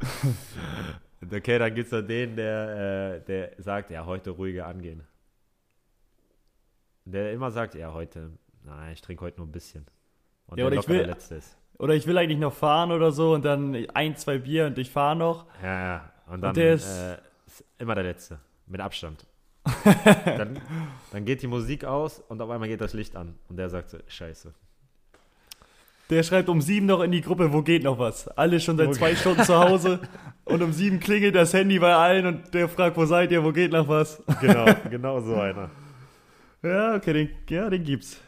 [1.22, 5.02] Okay, dann gibt es da den, der, äh, der sagt, ja, heute ruhiger angehen.
[7.04, 8.30] Der immer sagt, ja, heute,
[8.64, 9.86] nein, ich trinke heute nur ein bisschen.
[10.46, 11.56] Und Ja, der oder ich will- der Letzte ist.
[11.78, 14.90] Oder ich will eigentlich noch fahren oder so und dann ein, zwei Bier und ich
[14.90, 15.46] fahre noch.
[15.62, 16.12] Ja, ja.
[16.26, 18.40] Und dann der ist- äh, ist immer der Letzte.
[18.66, 19.26] Mit Abstand.
[20.24, 20.60] dann,
[21.12, 23.38] dann geht die Musik aus und auf einmal geht das Licht an.
[23.48, 24.54] Und der sagt so, scheiße.
[26.10, 28.28] Der schreibt um sieben noch in die Gruppe, wo geht noch was?
[28.28, 30.00] Alle schon seit Wo zwei Stunden zu Hause
[30.44, 33.52] und um sieben klingelt das Handy bei allen und der fragt, wo seid ihr, wo
[33.52, 34.22] geht noch was?
[34.40, 35.70] Genau, genau so einer.
[36.62, 38.20] Ja, okay, den, ja, den gibt's.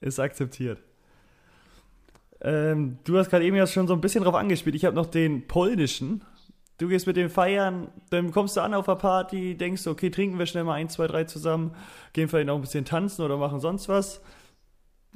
[0.00, 0.78] Ist akzeptiert.
[2.40, 4.76] Ähm, du hast gerade eben ja schon so ein bisschen drauf angespielt.
[4.76, 6.22] Ich habe noch den polnischen.
[6.76, 10.10] Du gehst mit dem feiern, dann kommst du an auf der Party, denkst du, okay,
[10.10, 11.74] trinken wir schnell mal ein, zwei, drei zusammen,
[12.12, 14.20] gehen vielleicht noch ein bisschen tanzen oder machen sonst was.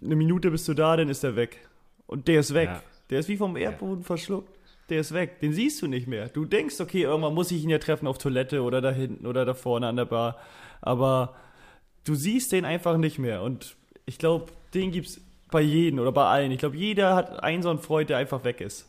[0.02, 1.68] Eine Minute bist du da, dann ist er weg.
[2.06, 2.68] Und der ist weg.
[2.68, 2.82] Ja.
[3.10, 4.58] Der ist wie vom Erdboden verschluckt.
[4.88, 5.40] Der ist weg.
[5.40, 6.28] Den siehst du nicht mehr.
[6.28, 9.44] Du denkst, okay, irgendwann muss ich ihn ja treffen auf Toilette oder da hinten oder
[9.44, 10.38] da vorne an der Bar.
[10.80, 11.36] Aber
[12.04, 13.42] du siehst den einfach nicht mehr.
[13.42, 13.76] Und
[14.06, 16.50] ich glaube, den gibt es bei jedem oder bei allen.
[16.50, 18.88] Ich glaube, jeder hat einen so einen Freund, der einfach weg ist.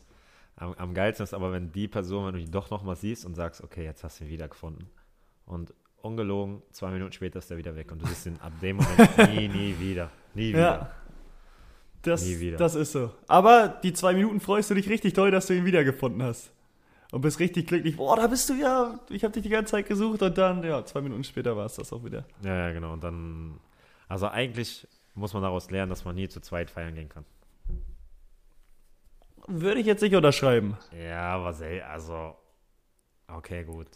[0.56, 3.34] Am, am geilsten ist aber, wenn die Person, wenn du die doch nochmal siehst und
[3.34, 4.88] sagst, okay, jetzt hast du ihn wiedergefunden.
[5.46, 8.76] Und ungelogen, zwei Minuten später ist er wieder weg und du siehst ihn ab dem
[8.76, 10.10] Moment nie, nie wieder.
[10.34, 10.58] Nie wieder.
[10.60, 10.90] Ja.
[12.04, 12.56] Das, Nie wieder.
[12.58, 13.10] das ist so.
[13.26, 16.52] Aber die zwei Minuten freust du dich richtig toll, dass du ihn wiedergefunden hast.
[17.12, 17.96] Und bist richtig glücklich.
[17.96, 18.98] Boah, da bist du ja.
[19.08, 21.74] Ich habe dich die ganze Zeit gesucht und dann, ja, zwei Minuten später war es
[21.76, 22.24] das auch wieder.
[22.42, 22.92] Ja, ja, genau.
[22.92, 23.58] Und dann,
[24.08, 27.24] also eigentlich muss man daraus lernen, dass man nie zu zweit feiern gehen kann.
[29.46, 30.76] Würde ich jetzt nicht unterschreiben.
[30.98, 31.54] Ja, aber
[31.90, 32.34] also,
[33.28, 33.86] okay, gut.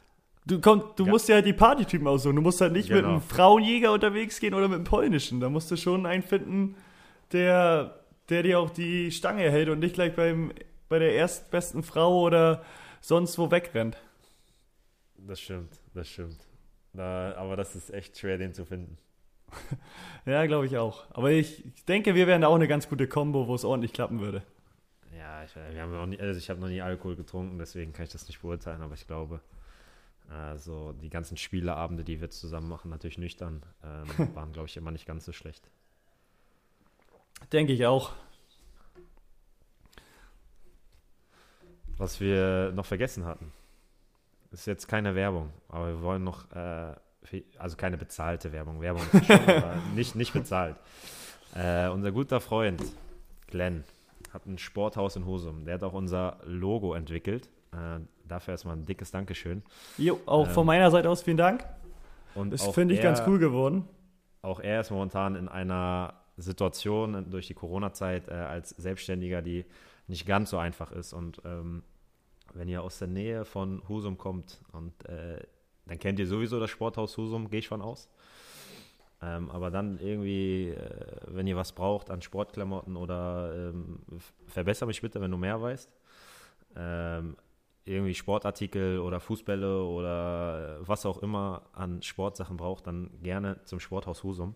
[0.47, 1.11] Du, komm, du Ja.
[1.11, 2.37] musst ja halt die Partytypen aussuchen.
[2.37, 3.13] Du musst halt nicht mit Genau.
[3.15, 5.41] einem Frauenjäger unterwegs gehen oder mit einem polnischen.
[5.41, 6.77] Da musst du schon einen finden,
[7.33, 10.53] der, der dir auch die Stange hält und nicht gleich beim,
[10.89, 12.65] bei der erstbesten Frau oder
[13.01, 13.97] sonst wo wegrennt.
[15.17, 16.39] Das stimmt, das stimmt.
[16.93, 18.97] Da, aber das ist echt schwer, den zu finden.
[20.27, 21.07] Ja, glaube ich auch.
[21.11, 23.95] Aber ich, ich denke, wir wären da auch eine ganz gute Kombo, wo es ordentlich
[23.95, 24.43] klappen würde.
[25.17, 28.05] Ja, ich, wir haben noch nie, also ich habe noch nie Alkohol getrunken, deswegen kann
[28.05, 29.41] ich das nicht beurteilen, aber ich glaube,
[30.29, 34.91] also die ganzen Spieleabende, die wir zusammen machen, natürlich nüchtern, ähm, waren, glaube ich, immer
[34.91, 35.71] nicht ganz so schlecht.
[37.53, 38.13] Denke ich auch.
[41.97, 43.53] Was wir noch vergessen hatten,
[44.53, 46.95] ist jetzt keine Werbung, aber wir wollen noch, äh,
[47.59, 49.41] also keine bezahlte Werbung, Werbung ist schon,
[49.97, 50.77] nicht, nicht bezahlt.
[51.55, 52.83] Äh, unser guter Freund
[53.49, 53.83] Glenn
[54.33, 57.49] hat ein Sporthaus in Husum, der hat auch unser Logo entwickelt.
[57.73, 59.63] Äh, dafür erstmal ein dickes Dankeschön.
[59.97, 61.65] Jo, auch Ähm, von meiner Seite aus vielen Dank.
[62.35, 63.89] Und Das finde ich ganz cool geworden.
[64.43, 69.65] Auch er ist momentan in einer Situation durch die Corona-Zeit äh, als Selbstständiger, die
[70.07, 71.13] nicht ganz so einfach ist.
[71.13, 71.83] Und ähm,
[72.55, 75.41] wenn ihr aus der Nähe von Husum kommt, und äh,
[75.87, 78.09] dann kennt ihr sowieso das Sporthaus Husum, gehe ich von aus.
[79.21, 84.01] Ähm, aber dann irgendwie, äh, wenn ihr was braucht an Sportklamotten oder ähm,
[84.47, 85.91] verbessere mich bitte, wenn du mehr weißt.
[86.77, 87.37] Ähm,
[87.85, 93.81] irgendwie Sportartikel oder Fußbälle oder äh, was auch immer an Sportsachen braucht, dann gerne zum
[93.81, 94.55] Sporthaus Husum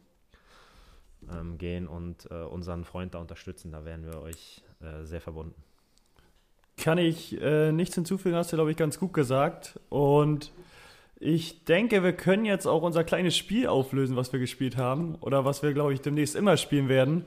[1.30, 3.72] ähm, gehen und äh, unseren Freund da unterstützen.
[3.72, 5.54] Da wären wir euch äh, sehr verbunden.
[6.76, 9.78] Kann ich äh, nichts hinzufügen, hast du, glaube ich, ganz gut gesagt.
[9.88, 10.52] Und
[11.20, 15.14] ich denke, wir können jetzt auch unser kleines Spiel auflösen, was wir gespielt haben.
[15.16, 17.26] Oder was wir, glaube ich, demnächst immer spielen werden.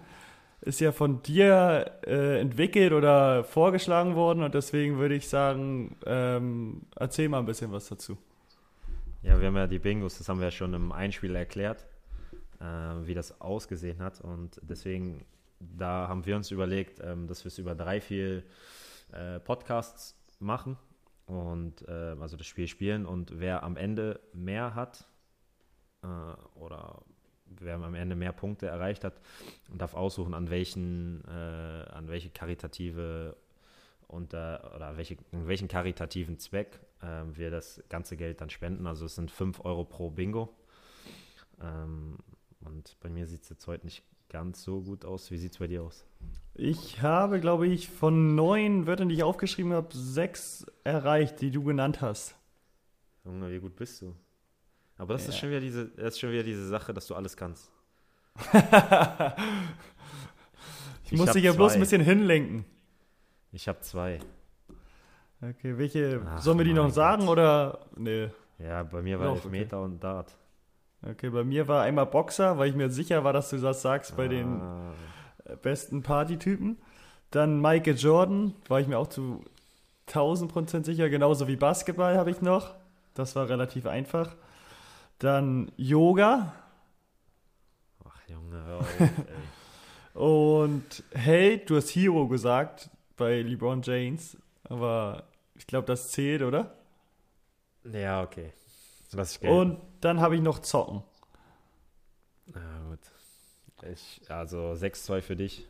[0.61, 4.43] Ist ja von dir äh, entwickelt oder vorgeschlagen worden.
[4.43, 8.17] Und deswegen würde ich sagen, ähm, erzähl mal ein bisschen was dazu.
[9.25, 11.87] Ja, wir haben ja die Bingos, das haben wir ja schon im Einspiel erklärt,
[13.05, 14.21] wie das ausgesehen hat.
[14.21, 15.25] Und deswegen,
[15.59, 18.43] da haben wir uns überlegt, ähm, dass wir es über drei, vier
[19.11, 20.77] äh, Podcasts machen
[21.25, 23.05] und äh, also das Spiel spielen.
[23.05, 25.07] Und wer am Ende mehr hat
[26.03, 26.07] äh,
[26.59, 27.01] oder
[27.45, 29.21] wer am Ende mehr Punkte erreicht hat,
[29.73, 33.35] darf aussuchen, an welchen, äh, an welche karitative
[34.07, 38.87] unter oder welche, welchen karitativen Zweck ähm, wir das ganze Geld dann spenden.
[38.87, 40.55] Also es sind 5 Euro pro Bingo.
[41.61, 42.17] Ähm,
[42.65, 45.31] und bei mir sieht es jetzt heute nicht ganz so gut aus.
[45.31, 46.05] Wie sieht es bei dir aus?
[46.53, 51.63] Ich habe, glaube ich, von neun Wörtern, die ich aufgeschrieben habe, sechs erreicht, die du
[51.63, 52.35] genannt hast.
[53.23, 54.15] Junge, wie gut bist du?
[54.97, 55.41] Aber das ist Ja.
[55.41, 57.71] schon wieder diese, das ist schon wieder diese Sache, dass du alles kannst.
[61.03, 62.65] Ich, muss hab dich ja bloß ein bisschen hinlenken.
[63.51, 64.19] Ich habe zwei.
[65.39, 67.33] Okay, welche Ach, sollen wir die noch sagen Gott.
[67.37, 68.29] oder nee?
[68.57, 70.35] Ja, bei mir war Elfmeter und Dart.
[71.09, 74.17] Okay, bei mir war einmal Boxer, weil ich mir sicher war, dass du das sagst
[74.17, 74.93] bei den Ah,
[75.45, 76.77] äh, besten Partytypen.
[77.31, 79.43] Dann Michael Jordan, war ich mir auch zu
[80.07, 82.73] 1000 Prozent sicher, genauso wie Basketball habe ich noch.
[83.13, 84.35] Das war relativ einfach.
[85.19, 86.53] Dann Yoga
[88.03, 90.19] Ach Junge, hör auf, ey.
[90.19, 95.23] und Held, du hast Hero gesagt bei LeBron James, aber
[95.55, 96.73] ich glaube, das zählt, oder?
[97.83, 98.51] Ja, okay.
[99.13, 99.47] Lass ich.
[99.49, 101.03] Und dann habe ich noch Zocken.
[102.53, 102.99] Ja, gut.
[103.91, 105.67] Ich, also 6-2 für dich.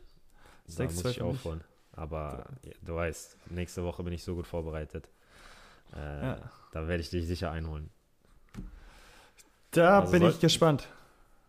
[0.66, 1.64] Da 6-2 muss ich aufholen.
[1.92, 5.08] Aber ja, du weißt, nächste Woche bin ich so gut vorbereitet.
[5.94, 6.38] Äh, Ja.
[6.72, 7.88] Da werde ich dich sicher einholen.
[9.70, 10.88] Da Also bin soll- ich gespannt.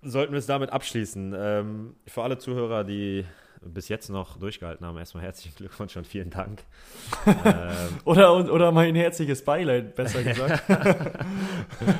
[0.03, 1.33] Sollten wir es damit abschließen.
[1.35, 3.25] Ähm, für alle Zuhörer, die
[3.61, 6.63] bis jetzt noch durchgehalten haben, erstmal herzlichen Glückwunsch und vielen Dank.
[7.45, 7.65] ähm,
[8.05, 10.63] Oder, oder mein herzliches Beileid, besser gesagt.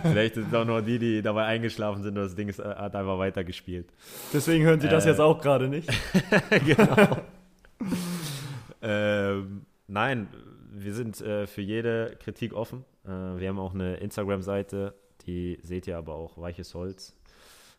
[0.04, 2.64] vielleicht sind es auch nur die, die dabei eingeschlafen sind und das Ding ist, äh,
[2.64, 3.88] hat einfach weitergespielt.
[4.34, 5.10] Deswegen hören Sie das Äh.
[5.10, 5.90] jetzt auch gerade nicht.
[6.66, 7.18] genau.
[8.82, 10.28] ähm, nein,
[10.72, 12.86] wir sind äh, für jede Kritik offen.
[13.06, 14.94] Äh, wir haben auch eine Instagram-Seite,
[15.26, 17.18] die seht ihr aber auch, Weiches Holz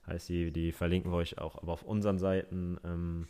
[0.09, 2.79] Heißt, die, die verlinken wir euch auch aber auf unseren Seiten.
[2.85, 3.29] Ähm,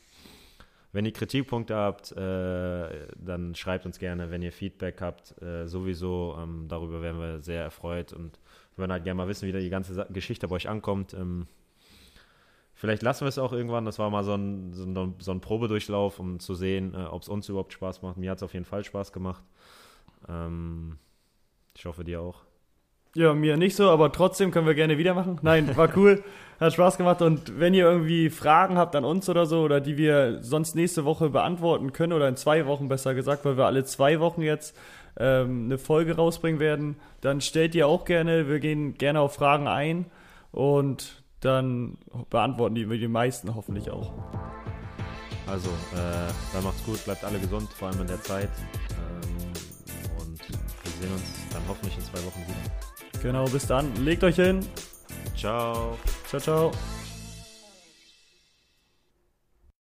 [0.92, 4.30] wenn ihr Kritikpunkte habt, äh, dann schreibt uns gerne.
[4.30, 6.36] Wenn ihr Feedback habt, äh, sowieso.
[6.40, 8.38] Ähm, darüber wären wir sehr erfreut und
[8.76, 11.12] würden halt gerne mal wissen, wie die ganze Geschichte bei euch ankommt.
[11.12, 11.46] Ähm,
[12.72, 13.84] vielleicht lassen wir es auch irgendwann.
[13.84, 17.22] Das war mal so ein, so ein, so ein Probedurchlauf, um zu sehen, äh, ob
[17.22, 18.16] es uns überhaupt Spaß macht.
[18.16, 19.44] Mir hat es auf jeden Fall Spaß gemacht.
[20.26, 20.98] Ähm,
[21.76, 22.47] ich hoffe, dir auch.
[23.14, 25.38] Ja, mir nicht so, aber trotzdem können wir gerne wieder machen.
[25.42, 26.22] Nein, war cool,
[26.60, 29.96] hat Spaß gemacht und wenn ihr irgendwie Fragen habt an uns oder so oder die
[29.96, 33.84] wir sonst nächste Woche beantworten können oder in zwei Wochen besser gesagt, weil wir alle
[33.84, 34.76] zwei Wochen jetzt
[35.18, 39.66] ähm, eine Folge rausbringen werden, dann stellt ihr auch gerne, wir gehen gerne auf Fragen
[39.68, 40.06] ein
[40.52, 41.98] und dann
[42.30, 44.12] beantworten die wir die meisten hoffentlich auch.
[45.46, 48.50] Also, äh, dann macht's gut, bleibt alle gesund, vor allem in der Zeit.
[48.90, 49.52] Ähm,
[50.20, 52.87] und wir sehen uns dann hoffentlich in zwei Wochen wieder.
[53.22, 53.94] Genau, bis dann.
[54.04, 54.60] Legt euch hin.
[55.36, 55.96] Ciao.
[56.28, 56.72] Ciao, ciao.